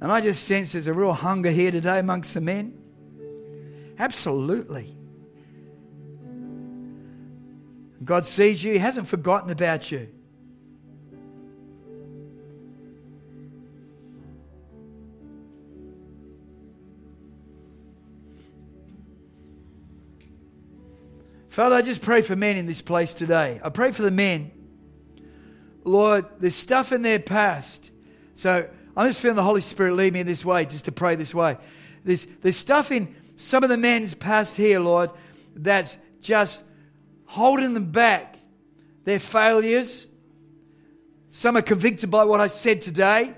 And 0.00 0.12
I 0.12 0.20
just 0.20 0.44
sense 0.44 0.70
there's 0.70 0.86
a 0.86 0.94
real 0.94 1.14
hunger 1.14 1.50
here 1.50 1.72
today 1.72 1.98
amongst 1.98 2.34
the 2.34 2.40
men. 2.40 2.78
Absolutely. 4.02 4.96
God 8.02 8.26
sees 8.26 8.64
you, 8.64 8.72
He 8.72 8.78
hasn't 8.80 9.06
forgotten 9.06 9.48
about 9.52 9.92
you. 9.92 10.08
Father, 21.46 21.76
I 21.76 21.82
just 21.82 22.02
pray 22.02 22.22
for 22.22 22.34
men 22.34 22.56
in 22.56 22.66
this 22.66 22.82
place 22.82 23.14
today. 23.14 23.60
I 23.62 23.68
pray 23.68 23.92
for 23.92 24.02
the 24.02 24.10
men. 24.10 24.50
Lord, 25.84 26.24
there's 26.40 26.56
stuff 26.56 26.90
in 26.90 27.02
their 27.02 27.20
past. 27.20 27.92
So 28.34 28.68
I'm 28.96 29.06
just 29.06 29.20
feeling 29.20 29.36
the 29.36 29.44
Holy 29.44 29.60
Spirit 29.60 29.94
lead 29.94 30.12
me 30.12 30.18
in 30.18 30.26
this 30.26 30.44
way, 30.44 30.64
just 30.64 30.86
to 30.86 30.92
pray 30.92 31.14
this 31.14 31.32
way. 31.32 31.56
There's, 32.02 32.26
there's 32.40 32.56
stuff 32.56 32.90
in 32.90 33.14
some 33.36 33.64
of 33.64 33.70
the 33.70 33.76
men's 33.76 34.14
past 34.14 34.56
here, 34.56 34.80
Lord, 34.80 35.10
that's 35.54 35.98
just 36.20 36.62
holding 37.26 37.74
them 37.74 37.90
back. 37.90 38.36
Their 39.04 39.18
failures. 39.18 40.06
Some 41.28 41.56
are 41.56 41.62
convicted 41.62 42.10
by 42.10 42.24
what 42.24 42.40
I 42.40 42.46
said 42.46 42.82
today. 42.82 43.34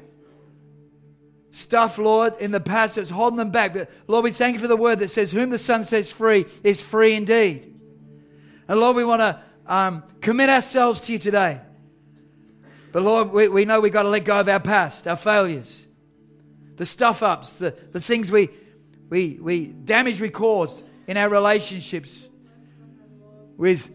Stuff, 1.50 1.98
Lord, 1.98 2.34
in 2.40 2.50
the 2.50 2.60
past 2.60 2.96
that's 2.96 3.10
holding 3.10 3.36
them 3.36 3.50
back. 3.50 3.72
But 3.72 3.90
Lord, 4.08 4.24
we 4.24 4.32
thank 4.32 4.54
you 4.54 4.60
for 4.60 4.68
the 4.68 4.76
word 4.76 4.98
that 4.98 5.08
says, 5.08 5.30
Whom 5.30 5.50
the 5.50 5.58
Son 5.58 5.84
sets 5.84 6.10
free 6.10 6.46
is 6.64 6.82
free 6.82 7.14
indeed. 7.14 7.72
And 8.66 8.80
Lord, 8.80 8.96
we 8.96 9.04
want 9.04 9.20
to 9.20 9.40
um, 9.66 10.02
commit 10.20 10.50
ourselves 10.50 11.00
to 11.02 11.12
you 11.12 11.18
today. 11.18 11.60
But 12.92 13.02
Lord, 13.02 13.32
we, 13.32 13.48
we 13.48 13.64
know 13.64 13.80
we've 13.80 13.92
got 13.92 14.02
to 14.02 14.08
let 14.08 14.24
go 14.24 14.38
of 14.38 14.48
our 14.48 14.60
past, 14.60 15.06
our 15.06 15.16
failures, 15.16 15.86
the 16.76 16.86
stuff 16.86 17.22
ups, 17.22 17.58
the, 17.58 17.74
the 17.92 18.00
things 18.00 18.30
we, 18.30 18.50
we, 19.14 19.38
we 19.40 19.66
damage 19.66 20.20
we 20.20 20.28
caused 20.28 20.82
in 21.06 21.16
our 21.16 21.28
relationships 21.28 22.28
with, 23.56 23.88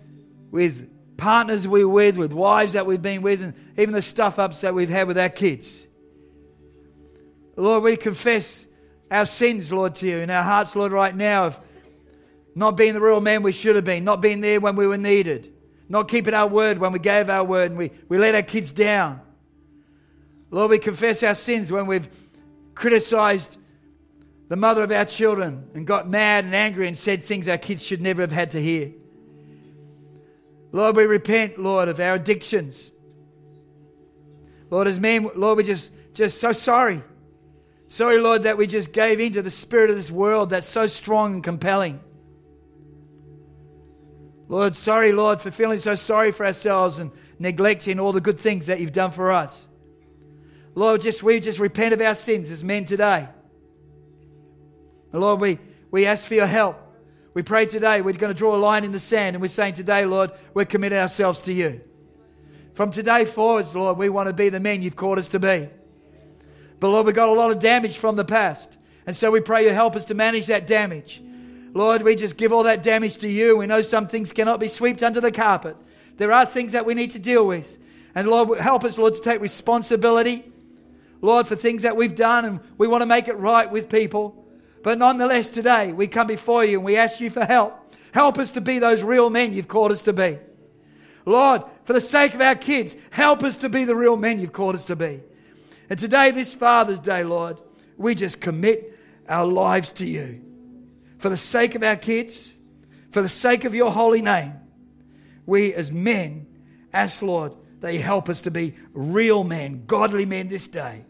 with 0.49 0.89
partners 1.17 1.67
we're 1.67 1.89
with, 1.89 2.15
with 2.15 2.31
wives 2.31 2.71
that 2.71 2.85
we've 2.85 3.01
been 3.01 3.21
with, 3.21 3.43
and 3.43 3.53
even 3.77 3.93
the 3.93 4.01
stuff 4.01 4.39
ups 4.39 4.61
that 4.61 4.73
we've 4.73 4.89
had 4.89 5.07
with 5.09 5.17
our 5.17 5.27
kids. 5.27 5.85
Lord, 7.57 7.83
we 7.83 7.97
confess 7.97 8.65
our 9.11 9.25
sins, 9.25 9.73
Lord, 9.73 9.95
to 9.95 10.07
you 10.07 10.19
in 10.19 10.29
our 10.29 10.41
hearts, 10.41 10.73
Lord, 10.73 10.93
right 10.93 11.13
now 11.13 11.47
of 11.47 11.59
not 12.55 12.77
being 12.77 12.93
the 12.93 13.01
real 13.01 13.19
man 13.19 13.43
we 13.43 13.51
should 13.51 13.75
have 13.75 13.83
been, 13.83 14.05
not 14.05 14.21
being 14.21 14.39
there 14.39 14.61
when 14.61 14.77
we 14.77 14.87
were 14.87 14.97
needed, 14.97 15.51
not 15.89 16.07
keeping 16.07 16.33
our 16.33 16.47
word 16.47 16.77
when 16.77 16.93
we 16.93 16.99
gave 16.99 17.29
our 17.29 17.43
word 17.43 17.71
and 17.71 17.77
we, 17.77 17.91
we 18.07 18.17
let 18.17 18.35
our 18.35 18.41
kids 18.41 18.71
down. 18.71 19.19
Lord, 20.49 20.71
we 20.71 20.79
confess 20.79 21.23
our 21.23 21.35
sins 21.35 21.73
when 21.73 21.87
we've 21.87 22.07
criticized 22.73 23.57
the 24.49 24.55
mother 24.55 24.83
of 24.83 24.91
our 24.91 25.05
children 25.05 25.69
and 25.75 25.87
got 25.87 26.09
mad 26.09 26.43
and 26.43 26.55
angry 26.55 26.87
and 26.87 26.97
said 26.97 27.23
things 27.23 27.47
our 27.47 27.57
kids 27.57 27.83
should 27.83 28.01
never 28.01 28.21
have 28.21 28.31
had 28.31 28.51
to 28.51 28.61
hear. 28.61 28.91
Lord, 30.71 30.95
we 30.95 31.03
repent, 31.03 31.59
Lord, 31.59 31.87
of 31.87 31.99
our 31.99 32.15
addictions. 32.15 32.91
Lord, 34.71 34.87
as 34.87 34.99
men, 34.99 35.29
Lord, 35.35 35.57
we're 35.57 35.63
just, 35.63 35.91
just 36.13 36.41
so 36.41 36.51
sorry. 36.51 37.01
Sorry, 37.87 38.19
Lord, 38.19 38.43
that 38.43 38.57
we 38.57 38.67
just 38.67 38.91
gave 38.91 39.19
into 39.19 39.41
the 39.41 39.51
spirit 39.51 39.91
of 39.91 39.95
this 39.95 40.11
world 40.11 40.49
that's 40.49 40.67
so 40.67 40.87
strong 40.87 41.35
and 41.35 41.43
compelling. 41.43 41.99
Lord, 44.47 44.75
sorry, 44.75 45.11
Lord, 45.11 45.41
for 45.41 45.51
feeling 45.51 45.77
so 45.77 45.93
sorry 45.93 46.31
for 46.31 46.45
ourselves 46.45 46.97
and 46.97 47.11
neglecting 47.37 47.99
all 47.99 48.11
the 48.11 48.21
good 48.21 48.39
things 48.39 48.65
that 48.65 48.79
you've 48.79 48.91
done 48.91 49.11
for 49.11 49.31
us. 49.31 49.67
Lord, 50.73 51.01
just 51.01 51.21
we 51.21 51.39
just 51.39 51.59
repent 51.59 51.93
of 51.93 52.01
our 52.01 52.15
sins 52.15 52.49
as 52.49 52.63
men 52.63 52.85
today. 52.85 53.27
Lord, 55.11 55.39
we, 55.39 55.59
we 55.91 56.05
ask 56.05 56.27
for 56.27 56.35
your 56.35 56.47
help. 56.47 56.79
We 57.33 57.43
pray 57.43 57.65
today, 57.65 58.01
we're 58.01 58.13
going 58.13 58.33
to 58.33 58.37
draw 58.37 58.55
a 58.55 58.57
line 58.57 58.83
in 58.83 58.91
the 58.91 58.99
sand, 58.99 59.35
and 59.35 59.41
we're 59.41 59.47
saying 59.47 59.75
today, 59.75 60.05
Lord, 60.05 60.31
we're 60.53 60.65
committing 60.65 60.97
ourselves 60.97 61.41
to 61.43 61.53
you. 61.53 61.81
From 62.73 62.91
today 62.91 63.25
forwards, 63.25 63.75
Lord, 63.75 63.97
we 63.97 64.09
want 64.09 64.27
to 64.27 64.33
be 64.33 64.49
the 64.49 64.59
men 64.59 64.81
you've 64.81 64.95
called 64.95 65.19
us 65.19 65.27
to 65.29 65.39
be. 65.39 65.69
But 66.79 66.89
Lord, 66.89 67.05
we've 67.05 67.15
got 67.15 67.29
a 67.29 67.33
lot 67.33 67.51
of 67.51 67.59
damage 67.59 67.97
from 67.97 68.15
the 68.15 68.25
past. 68.25 68.77
And 69.05 69.15
so 69.15 69.31
we 69.31 69.41
pray 69.41 69.65
you 69.65 69.73
help 69.73 69.95
us 69.95 70.05
to 70.05 70.13
manage 70.13 70.47
that 70.47 70.67
damage. 70.67 71.21
Lord, 71.73 72.01
we 72.03 72.15
just 72.15 72.37
give 72.37 72.53
all 72.53 72.63
that 72.63 72.83
damage 72.83 73.17
to 73.17 73.27
you. 73.27 73.57
We 73.57 73.67
know 73.67 73.81
some 73.81 74.07
things 74.07 74.31
cannot 74.31 74.59
be 74.59 74.67
swept 74.67 75.03
under 75.03 75.19
the 75.19 75.31
carpet. 75.31 75.75
There 76.17 76.31
are 76.31 76.45
things 76.45 76.71
that 76.73 76.85
we 76.85 76.93
need 76.93 77.11
to 77.11 77.19
deal 77.19 77.45
with. 77.45 77.77
And 78.15 78.27
Lord, 78.27 78.59
help 78.59 78.83
us, 78.83 78.97
Lord, 78.97 79.13
to 79.15 79.21
take 79.21 79.41
responsibility, 79.41 80.45
Lord, 81.21 81.47
for 81.47 81.55
things 81.55 81.83
that 81.83 81.95
we've 81.95 82.15
done, 82.15 82.45
and 82.45 82.59
we 82.77 82.87
want 82.87 83.01
to 83.01 83.05
make 83.05 83.27
it 83.27 83.37
right 83.37 83.69
with 83.69 83.89
people. 83.89 84.45
But 84.83 84.97
nonetheless, 84.97 85.49
today 85.49 85.91
we 85.91 86.07
come 86.07 86.27
before 86.27 86.63
you 86.63 86.77
and 86.77 86.85
we 86.85 86.97
ask 86.97 87.19
you 87.19 87.29
for 87.29 87.45
help. 87.45 87.75
Help 88.13 88.37
us 88.37 88.51
to 88.51 88.61
be 88.61 88.79
those 88.79 89.03
real 89.03 89.29
men 89.29 89.53
you've 89.53 89.67
called 89.67 89.91
us 89.91 90.01
to 90.03 90.13
be. 90.13 90.37
Lord, 91.25 91.63
for 91.83 91.93
the 91.93 92.01
sake 92.01 92.33
of 92.33 92.41
our 92.41 92.55
kids, 92.55 92.95
help 93.11 93.43
us 93.43 93.57
to 93.57 93.69
be 93.69 93.83
the 93.83 93.95
real 93.95 94.17
men 94.17 94.39
you've 94.39 94.53
called 94.53 94.75
us 94.75 94.85
to 94.85 94.95
be. 94.95 95.21
And 95.89 95.99
today, 95.99 96.31
this 96.31 96.55
Father's 96.55 96.99
Day, 96.99 97.23
Lord, 97.23 97.57
we 97.97 98.15
just 98.15 98.41
commit 98.41 98.97
our 99.27 99.45
lives 99.45 99.91
to 99.91 100.05
you 100.05 100.41
for 101.19 101.29
the 101.29 101.37
sake 101.37 101.75
of 101.75 101.83
our 101.83 101.97
kids, 101.97 102.55
for 103.11 103.21
the 103.21 103.29
sake 103.29 103.65
of 103.65 103.75
your 103.75 103.91
holy 103.91 104.21
name, 104.21 104.53
we 105.45 105.73
as 105.73 105.91
men 105.91 106.47
ask, 106.93 107.21
Lord, 107.21 107.53
that 107.81 107.93
you 107.93 108.01
help 108.01 108.29
us 108.29 108.41
to 108.41 108.51
be 108.51 108.75
real 108.93 109.43
men, 109.43 109.83
godly 109.85 110.25
men 110.25 110.47
this 110.47 110.67
day. 110.67 111.05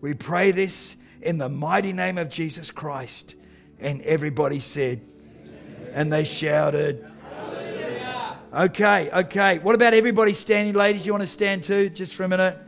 We 0.00 0.14
pray 0.14 0.50
this 0.50 0.96
in 1.22 1.38
the 1.38 1.48
mighty 1.48 1.92
name 1.92 2.18
of 2.18 2.28
Jesus 2.28 2.70
Christ. 2.70 3.34
And 3.78 4.00
everybody 4.02 4.60
said, 4.60 5.00
Amen. 5.42 5.90
and 5.92 6.12
they 6.12 6.24
shouted, 6.24 7.06
Hallelujah. 7.36 8.38
Okay, 8.54 9.10
okay. 9.10 9.58
What 9.58 9.74
about 9.74 9.94
everybody 9.94 10.32
standing? 10.32 10.74
Ladies, 10.74 11.04
you 11.06 11.12
want 11.12 11.22
to 11.22 11.26
stand 11.26 11.64
too, 11.64 11.90
just 11.90 12.14
for 12.14 12.24
a 12.24 12.28
minute? 12.28 12.58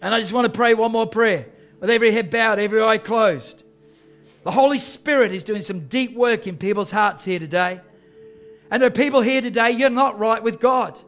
And 0.00 0.14
I 0.14 0.20
just 0.20 0.32
want 0.32 0.44
to 0.46 0.56
pray 0.56 0.74
one 0.74 0.92
more 0.92 1.06
prayer 1.06 1.46
with 1.80 1.90
every 1.90 2.12
head 2.12 2.30
bowed, 2.30 2.58
every 2.58 2.82
eye 2.82 2.98
closed. 2.98 3.64
The 4.44 4.50
Holy 4.50 4.78
Spirit 4.78 5.32
is 5.32 5.42
doing 5.42 5.62
some 5.62 5.88
deep 5.88 6.14
work 6.14 6.46
in 6.46 6.56
people's 6.56 6.90
hearts 6.90 7.24
here 7.24 7.38
today. 7.38 7.80
And 8.70 8.80
there 8.82 8.88
are 8.88 8.92
people 8.92 9.20
here 9.20 9.40
today, 9.40 9.70
you're 9.70 9.90
not 9.90 10.18
right 10.18 10.42
with 10.42 10.60
God. 10.60 10.98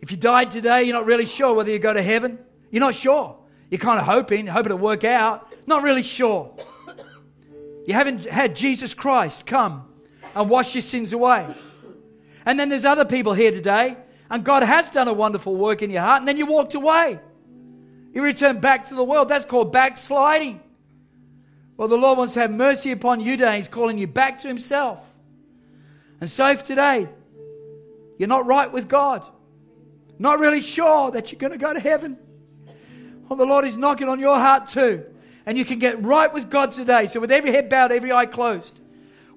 If 0.00 0.10
you 0.10 0.16
died 0.16 0.50
today, 0.50 0.84
you're 0.84 0.94
not 0.94 1.06
really 1.06 1.24
sure 1.24 1.54
whether 1.54 1.70
you 1.70 1.78
go 1.78 1.92
to 1.92 2.02
heaven. 2.02 2.38
You're 2.70 2.80
not 2.80 2.94
sure. 2.94 3.36
You're 3.70 3.78
kind 3.78 3.98
of 3.98 4.06
hoping, 4.06 4.46
hoping 4.46 4.72
it'll 4.72 4.78
work 4.78 5.04
out. 5.04 5.52
Not 5.66 5.82
really 5.82 6.02
sure. 6.02 6.54
You 7.86 7.94
haven't 7.94 8.26
had 8.26 8.54
Jesus 8.54 8.94
Christ 8.94 9.46
come 9.46 9.88
and 10.34 10.50
wash 10.50 10.74
your 10.74 10.82
sins 10.82 11.12
away. 11.12 11.46
And 12.44 12.58
then 12.58 12.68
there's 12.68 12.84
other 12.84 13.04
people 13.04 13.32
here 13.32 13.50
today, 13.50 13.96
and 14.30 14.44
God 14.44 14.62
has 14.62 14.90
done 14.90 15.08
a 15.08 15.12
wonderful 15.12 15.54
work 15.54 15.82
in 15.82 15.90
your 15.90 16.02
heart, 16.02 16.20
and 16.20 16.28
then 16.28 16.36
you 16.36 16.46
walked 16.46 16.74
away. 16.74 17.18
You 18.12 18.22
return 18.22 18.58
back 18.58 18.88
to 18.88 18.94
the 18.94 19.04
world. 19.04 19.28
That's 19.28 19.44
called 19.44 19.72
backsliding. 19.72 20.60
Well, 21.76 21.88
the 21.88 21.96
Lord 21.96 22.18
wants 22.18 22.34
to 22.34 22.40
have 22.40 22.50
mercy 22.50 22.90
upon 22.90 23.20
you 23.20 23.36
today. 23.36 23.58
He's 23.58 23.68
calling 23.68 23.98
you 23.98 24.06
back 24.06 24.40
to 24.40 24.48
Himself. 24.48 25.04
And 26.20 26.28
so 26.28 26.48
if 26.50 26.64
today 26.64 27.08
you're 28.18 28.28
not 28.28 28.46
right 28.46 28.70
with 28.72 28.88
God, 28.88 29.24
not 30.18 30.40
really 30.40 30.60
sure 30.60 31.10
that 31.12 31.30
you're 31.30 31.38
going 31.38 31.52
to 31.52 31.58
go 31.58 31.72
to 31.72 31.80
heaven, 31.80 32.18
well, 33.28 33.36
the 33.36 33.46
Lord 33.46 33.64
is 33.64 33.76
knocking 33.76 34.08
on 34.08 34.20
your 34.20 34.36
heart 34.38 34.68
too. 34.68 35.04
And 35.46 35.56
you 35.56 35.64
can 35.64 35.78
get 35.78 36.04
right 36.04 36.32
with 36.32 36.50
God 36.50 36.72
today. 36.72 37.06
So, 37.06 37.20
with 37.20 37.32
every 37.32 37.52
head 37.52 37.70
bowed, 37.70 37.90
every 37.90 38.12
eye 38.12 38.26
closed, 38.26 38.78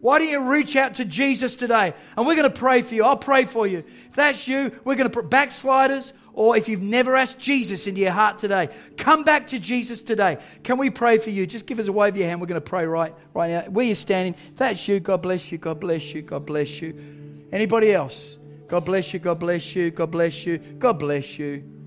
why 0.01 0.19
don't 0.19 0.29
you 0.29 0.39
reach 0.41 0.75
out 0.75 0.95
to 0.95 1.05
Jesus 1.05 1.55
today? 1.55 1.93
And 2.17 2.27
we're 2.27 2.35
going 2.35 2.51
to 2.51 2.59
pray 2.59 2.81
for 2.81 2.93
you. 2.95 3.05
I'll 3.05 3.15
pray 3.15 3.45
for 3.45 3.65
you. 3.65 3.79
If 3.79 4.13
that's 4.13 4.47
you, 4.47 4.71
we're 4.83 4.95
going 4.95 5.09
to 5.09 5.13
put 5.13 5.29
backsliders 5.29 6.11
or 6.33 6.57
if 6.57 6.69
you've 6.69 6.81
never 6.81 7.15
asked 7.15 7.39
Jesus 7.39 7.87
into 7.87 8.01
your 8.01 8.11
heart 8.11 8.39
today, 8.39 8.69
come 8.97 9.23
back 9.23 9.47
to 9.47 9.59
Jesus 9.59 10.01
today. 10.01 10.37
Can 10.63 10.77
we 10.77 10.89
pray 10.89 11.17
for 11.17 11.29
you? 11.29 11.45
Just 11.45 11.67
give 11.67 11.77
us 11.79 11.87
a 11.87 11.91
wave 11.91 12.13
of 12.13 12.17
your 12.17 12.27
hand. 12.27 12.41
We're 12.41 12.47
going 12.47 12.61
to 12.61 12.69
pray 12.69 12.85
right, 12.85 13.13
right 13.33 13.49
now. 13.49 13.61
Where 13.69 13.85
you're 13.85 13.95
standing, 13.95 14.35
that's 14.55 14.87
you. 14.87 14.99
God 14.99 15.21
bless 15.21 15.51
you. 15.51 15.57
God 15.57 15.79
bless 15.79 16.13
you. 16.13 16.21
God 16.21 16.45
bless 16.45 16.81
you. 16.81 17.47
Anybody 17.51 17.93
else? 17.93 18.37
God 18.67 18.85
bless 18.85 19.13
you. 19.13 19.19
God 19.19 19.39
bless 19.39 19.75
you. 19.75 19.91
God 19.91 20.11
bless 20.11 20.45
you. 20.45 20.57
God 20.57 20.99
bless 20.99 21.37
you. 21.37 21.80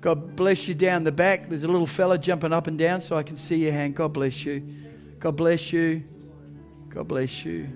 God 0.00 0.34
bless 0.34 0.66
you 0.66 0.74
down 0.74 1.04
the 1.04 1.12
back. 1.12 1.48
There's 1.48 1.64
a 1.64 1.68
little 1.68 1.86
fella 1.86 2.16
jumping 2.16 2.52
up 2.52 2.66
and 2.66 2.78
down 2.78 3.00
so 3.00 3.16
I 3.16 3.22
can 3.22 3.36
see 3.36 3.56
your 3.56 3.72
hand. 3.72 3.94
God 3.94 4.12
bless 4.12 4.44
you. 4.46 4.62
God 5.18 5.36
bless 5.36 5.72
you. 5.72 6.02
God 6.88 7.06
bless 7.06 7.44
you. 7.44 7.68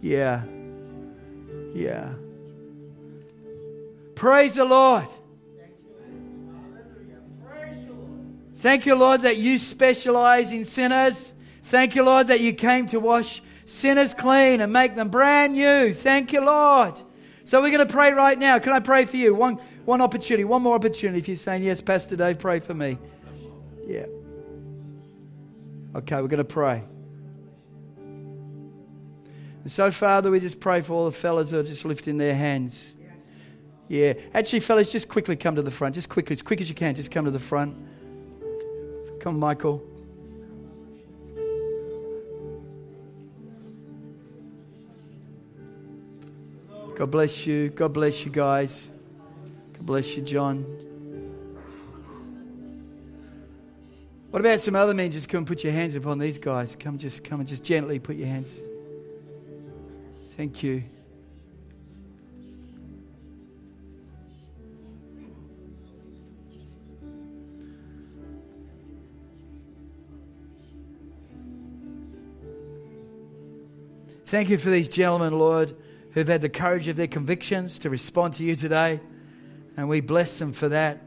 Yeah. 0.00 0.42
Yeah. 1.72 2.14
Praise 4.16 4.56
the 4.56 4.64
Lord. 4.64 5.06
Thank 8.56 8.86
you, 8.86 8.94
Lord, 8.94 9.22
that 9.22 9.38
you 9.38 9.58
specialize 9.58 10.52
in 10.52 10.64
sinners. 10.64 11.34
Thank 11.64 11.96
you, 11.96 12.04
Lord, 12.04 12.28
that 12.28 12.40
you 12.40 12.52
came 12.52 12.86
to 12.88 13.00
wash 13.00 13.42
sinners 13.64 14.14
clean 14.14 14.60
and 14.60 14.72
make 14.72 14.94
them 14.94 15.08
brand 15.08 15.54
new. 15.54 15.92
Thank 15.92 16.32
you, 16.32 16.44
Lord. 16.44 17.00
So 17.52 17.60
we're 17.60 17.70
going 17.70 17.86
to 17.86 17.92
pray 17.92 18.12
right 18.14 18.38
now. 18.38 18.58
Can 18.60 18.72
I 18.72 18.80
pray 18.80 19.04
for 19.04 19.18
you? 19.18 19.34
One, 19.34 19.56
one 19.84 20.00
opportunity, 20.00 20.42
one 20.42 20.62
more 20.62 20.74
opportunity. 20.74 21.18
If 21.18 21.28
you're 21.28 21.36
saying, 21.36 21.62
Yes, 21.62 21.82
Pastor 21.82 22.16
Dave, 22.16 22.38
pray 22.38 22.60
for 22.60 22.72
me. 22.72 22.96
Yeah. 23.86 24.06
Okay, 25.94 26.16
we're 26.22 26.28
going 26.28 26.38
to 26.38 26.44
pray. 26.44 26.82
And 27.98 29.70
so, 29.70 29.90
Father, 29.90 30.30
we 30.30 30.40
just 30.40 30.60
pray 30.60 30.80
for 30.80 30.94
all 30.94 31.04
the 31.04 31.12
fellas 31.12 31.50
who 31.50 31.58
are 31.58 31.62
just 31.62 31.84
lifting 31.84 32.16
their 32.16 32.34
hands. 32.34 32.94
Yeah. 33.86 34.14
Actually, 34.32 34.60
fellas, 34.60 34.90
just 34.90 35.10
quickly 35.10 35.36
come 35.36 35.56
to 35.56 35.62
the 35.62 35.70
front. 35.70 35.94
Just 35.94 36.08
quickly, 36.08 36.32
as 36.32 36.40
quick 36.40 36.62
as 36.62 36.70
you 36.70 36.74
can, 36.74 36.94
just 36.94 37.10
come 37.10 37.26
to 37.26 37.30
the 37.30 37.38
front. 37.38 37.76
Come, 39.20 39.38
Michael. 39.38 39.86
God 47.02 47.10
bless 47.10 47.48
you. 47.48 47.68
God 47.68 47.92
bless 47.92 48.24
you, 48.24 48.30
guys. 48.30 48.92
God 49.72 49.84
bless 49.84 50.16
you, 50.16 50.22
John. 50.22 50.62
What 54.30 54.38
about 54.38 54.60
some 54.60 54.76
other 54.76 54.94
men? 54.94 55.10
Just 55.10 55.28
come 55.28 55.38
and 55.38 55.46
put 55.48 55.64
your 55.64 55.72
hands 55.72 55.96
upon 55.96 56.20
these 56.20 56.38
guys. 56.38 56.76
Come, 56.78 56.98
just 56.98 57.24
come 57.24 57.40
and 57.40 57.48
just 57.48 57.64
gently 57.64 57.98
put 57.98 58.14
your 58.14 58.28
hands. 58.28 58.60
Thank 60.36 60.62
you. 60.62 60.84
Thank 74.24 74.50
you 74.50 74.56
for 74.56 74.70
these 74.70 74.86
gentlemen, 74.86 75.36
Lord, 75.36 75.74
who've 76.12 76.28
had 76.28 76.42
the 76.42 76.48
courage 76.48 76.88
of 76.88 76.96
their 76.96 77.06
convictions 77.06 77.78
to 77.80 77.90
respond 77.90 78.34
to 78.34 78.44
you 78.44 78.56
today. 78.56 79.00
And 79.76 79.88
we 79.88 80.00
bless 80.00 80.38
them 80.38 80.52
for 80.52 80.68
that. 80.68 81.02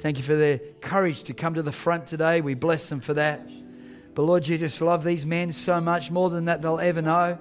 Thank 0.00 0.16
you 0.16 0.22
for 0.22 0.36
their 0.36 0.58
courage 0.80 1.24
to 1.24 1.34
come 1.34 1.54
to 1.54 1.62
the 1.62 1.72
front 1.72 2.06
today. 2.06 2.40
We 2.40 2.54
bless 2.54 2.88
them 2.88 3.00
for 3.00 3.14
that. 3.14 3.48
But 4.14 4.22
Lord, 4.22 4.46
you 4.46 4.58
just 4.58 4.80
love 4.80 5.04
these 5.04 5.26
men 5.26 5.52
so 5.52 5.80
much, 5.80 6.10
more 6.10 6.30
than 6.30 6.46
that 6.46 6.62
they'll 6.62 6.80
ever 6.80 7.02
know. 7.02 7.38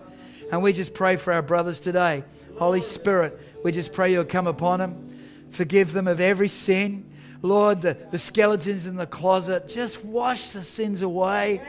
And 0.52 0.62
we 0.62 0.74
just 0.74 0.94
pray 0.94 1.16
for 1.16 1.34
our 1.34 1.42
brothers 1.42 1.80
today. 1.80 2.24
Holy 2.58 2.82
Spirit, 2.82 3.40
we 3.64 3.72
just 3.72 3.94
pray 3.94 4.12
you'll 4.12 4.26
come 4.26 4.48
upon 4.48 4.80
them, 4.80 5.20
forgive 5.52 5.94
them 5.94 6.08
of 6.08 6.20
every 6.20 6.48
sin. 6.48 7.10
Lord, 7.42 7.82
the, 7.82 7.98
the 8.10 8.18
skeletons 8.18 8.88
in 8.88 8.96
the 8.96 9.06
closet, 9.06 9.68
just 9.68 10.04
wash 10.04 10.50
the 10.50 10.64
sins 10.64 11.02
away. 11.04 11.62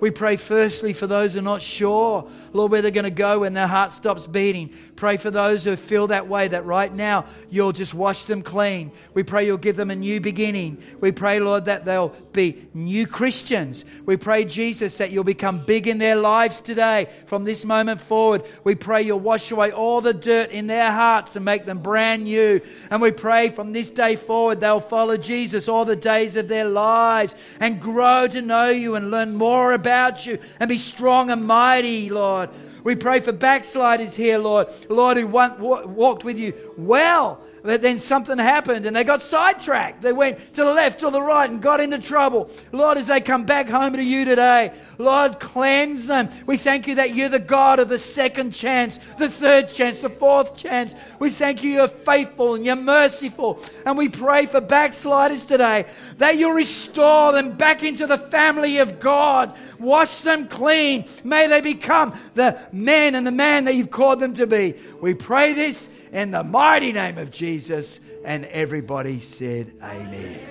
We 0.00 0.10
pray 0.10 0.36
firstly 0.36 0.92
for 0.92 1.06
those 1.06 1.34
who 1.34 1.40
are 1.40 1.42
not 1.42 1.62
sure, 1.62 2.28
Lord, 2.52 2.72
where 2.72 2.82
they're 2.82 2.90
going 2.90 3.04
to 3.04 3.10
go 3.10 3.40
when 3.40 3.52
their 3.52 3.66
heart 3.66 3.92
stops 3.92 4.26
beating. 4.26 4.74
Pray 4.96 5.18
for 5.18 5.30
those 5.30 5.64
who 5.64 5.76
feel 5.76 6.06
that 6.08 6.26
way, 6.26 6.48
that 6.48 6.64
right 6.64 6.92
now 6.92 7.26
you'll 7.50 7.72
just 7.72 7.92
wash 7.92 8.24
them 8.24 8.42
clean. 8.42 8.90
We 9.14 9.22
pray 9.22 9.46
you'll 9.46 9.58
give 9.58 9.76
them 9.76 9.90
a 9.90 9.96
new 9.96 10.20
beginning. 10.20 10.82
We 11.00 11.12
pray, 11.12 11.38
Lord, 11.38 11.66
that 11.66 11.84
they'll 11.84 12.08
be 12.32 12.66
new 12.74 13.06
Christians. 13.06 13.84
We 14.06 14.16
pray, 14.16 14.44
Jesus, 14.44 14.98
that 14.98 15.10
you'll 15.10 15.24
become 15.24 15.64
big 15.64 15.88
in 15.88 15.98
their 15.98 16.16
lives 16.16 16.60
today 16.60 17.08
from 17.26 17.44
this 17.44 17.64
moment 17.64 18.00
forward. 18.00 18.44
We 18.64 18.74
pray 18.74 19.02
you'll 19.02 19.20
wash 19.20 19.50
away 19.50 19.72
all 19.72 20.00
the 20.00 20.14
dirt 20.14 20.50
in 20.50 20.66
their 20.66 20.92
hearts 20.92 21.36
and 21.36 21.44
make 21.44 21.64
them 21.64 21.78
brand 21.78 22.24
new. 22.24 22.60
And 22.90 23.02
we 23.02 23.10
pray 23.10 23.48
from 23.48 23.72
this 23.72 23.90
day 23.90 24.16
forward 24.16 24.60
they'll 24.60 24.80
follow 24.80 25.16
Jesus 25.16 25.68
all 25.68 25.84
the 25.84 25.96
days 25.96 26.36
of 26.36 26.48
their 26.48 26.68
lives 26.68 27.34
and 27.58 27.80
grow 27.80 28.26
to 28.28 28.42
know 28.42 28.70
you 28.70 28.94
and 28.94 29.10
learn 29.10 29.34
more 29.34 29.72
about 29.72 30.26
you 30.26 30.38
and 30.58 30.68
be 30.68 30.78
strong 30.78 31.30
and 31.30 31.44
mighty, 31.44 32.10
Lord. 32.10 32.50
We 32.84 32.96
pray 32.96 33.20
for 33.20 33.32
backsliders 33.32 34.14
here, 34.14 34.38
Lord. 34.38 34.68
Lord, 34.88 35.16
who 35.16 35.26
walked 35.26 36.24
with 36.24 36.38
you 36.38 36.54
well 36.76 37.42
but 37.62 37.82
then 37.82 37.98
something 37.98 38.38
happened 38.38 38.86
and 38.86 38.94
they 38.94 39.04
got 39.04 39.22
sidetracked. 39.22 40.02
They 40.02 40.12
went 40.12 40.38
to 40.54 40.64
the 40.64 40.72
left 40.72 41.02
or 41.02 41.10
the 41.10 41.22
right 41.22 41.48
and 41.48 41.60
got 41.60 41.80
into 41.80 41.98
trouble. 41.98 42.50
Lord, 42.72 42.96
as 42.96 43.06
they 43.06 43.20
come 43.20 43.44
back 43.44 43.68
home 43.68 43.94
to 43.94 44.02
you 44.02 44.24
today, 44.24 44.72
Lord, 44.98 45.40
cleanse 45.40 46.06
them. 46.06 46.30
We 46.46 46.56
thank 46.56 46.86
you 46.86 46.96
that 46.96 47.14
you're 47.14 47.28
the 47.28 47.38
God 47.38 47.78
of 47.78 47.88
the 47.88 47.98
second 47.98 48.52
chance, 48.52 48.98
the 49.18 49.28
third 49.28 49.68
chance, 49.68 50.00
the 50.00 50.08
fourth 50.08 50.56
chance. 50.56 50.94
We 51.18 51.30
thank 51.30 51.62
you 51.62 51.70
you're 51.70 51.88
faithful 51.88 52.54
and 52.54 52.64
you're 52.64 52.76
merciful. 52.76 53.62
And 53.84 53.96
we 53.96 54.08
pray 54.08 54.46
for 54.46 54.60
backsliders 54.60 55.44
today 55.44 55.86
that 56.18 56.38
you'll 56.38 56.52
restore 56.52 57.32
them 57.32 57.56
back 57.56 57.82
into 57.82 58.06
the 58.06 58.18
family 58.18 58.78
of 58.78 58.98
God. 58.98 59.56
Wash 59.78 60.20
them 60.20 60.48
clean. 60.48 61.06
May 61.24 61.46
they 61.46 61.60
become 61.60 62.18
the 62.34 62.58
men 62.72 63.14
and 63.14 63.26
the 63.26 63.30
man 63.32 63.64
that 63.64 63.74
you've 63.74 63.90
called 63.90 64.20
them 64.20 64.34
to 64.34 64.46
be. 64.46 64.74
We 65.00 65.14
pray 65.14 65.52
this 65.52 65.88
in 66.12 66.30
the 66.30 66.42
mighty 66.42 66.92
name 66.92 67.18
of 67.18 67.30
Jesus. 67.30 68.00
And 68.24 68.44
everybody 68.46 69.20
said, 69.20 69.72
Amen. 69.82 70.49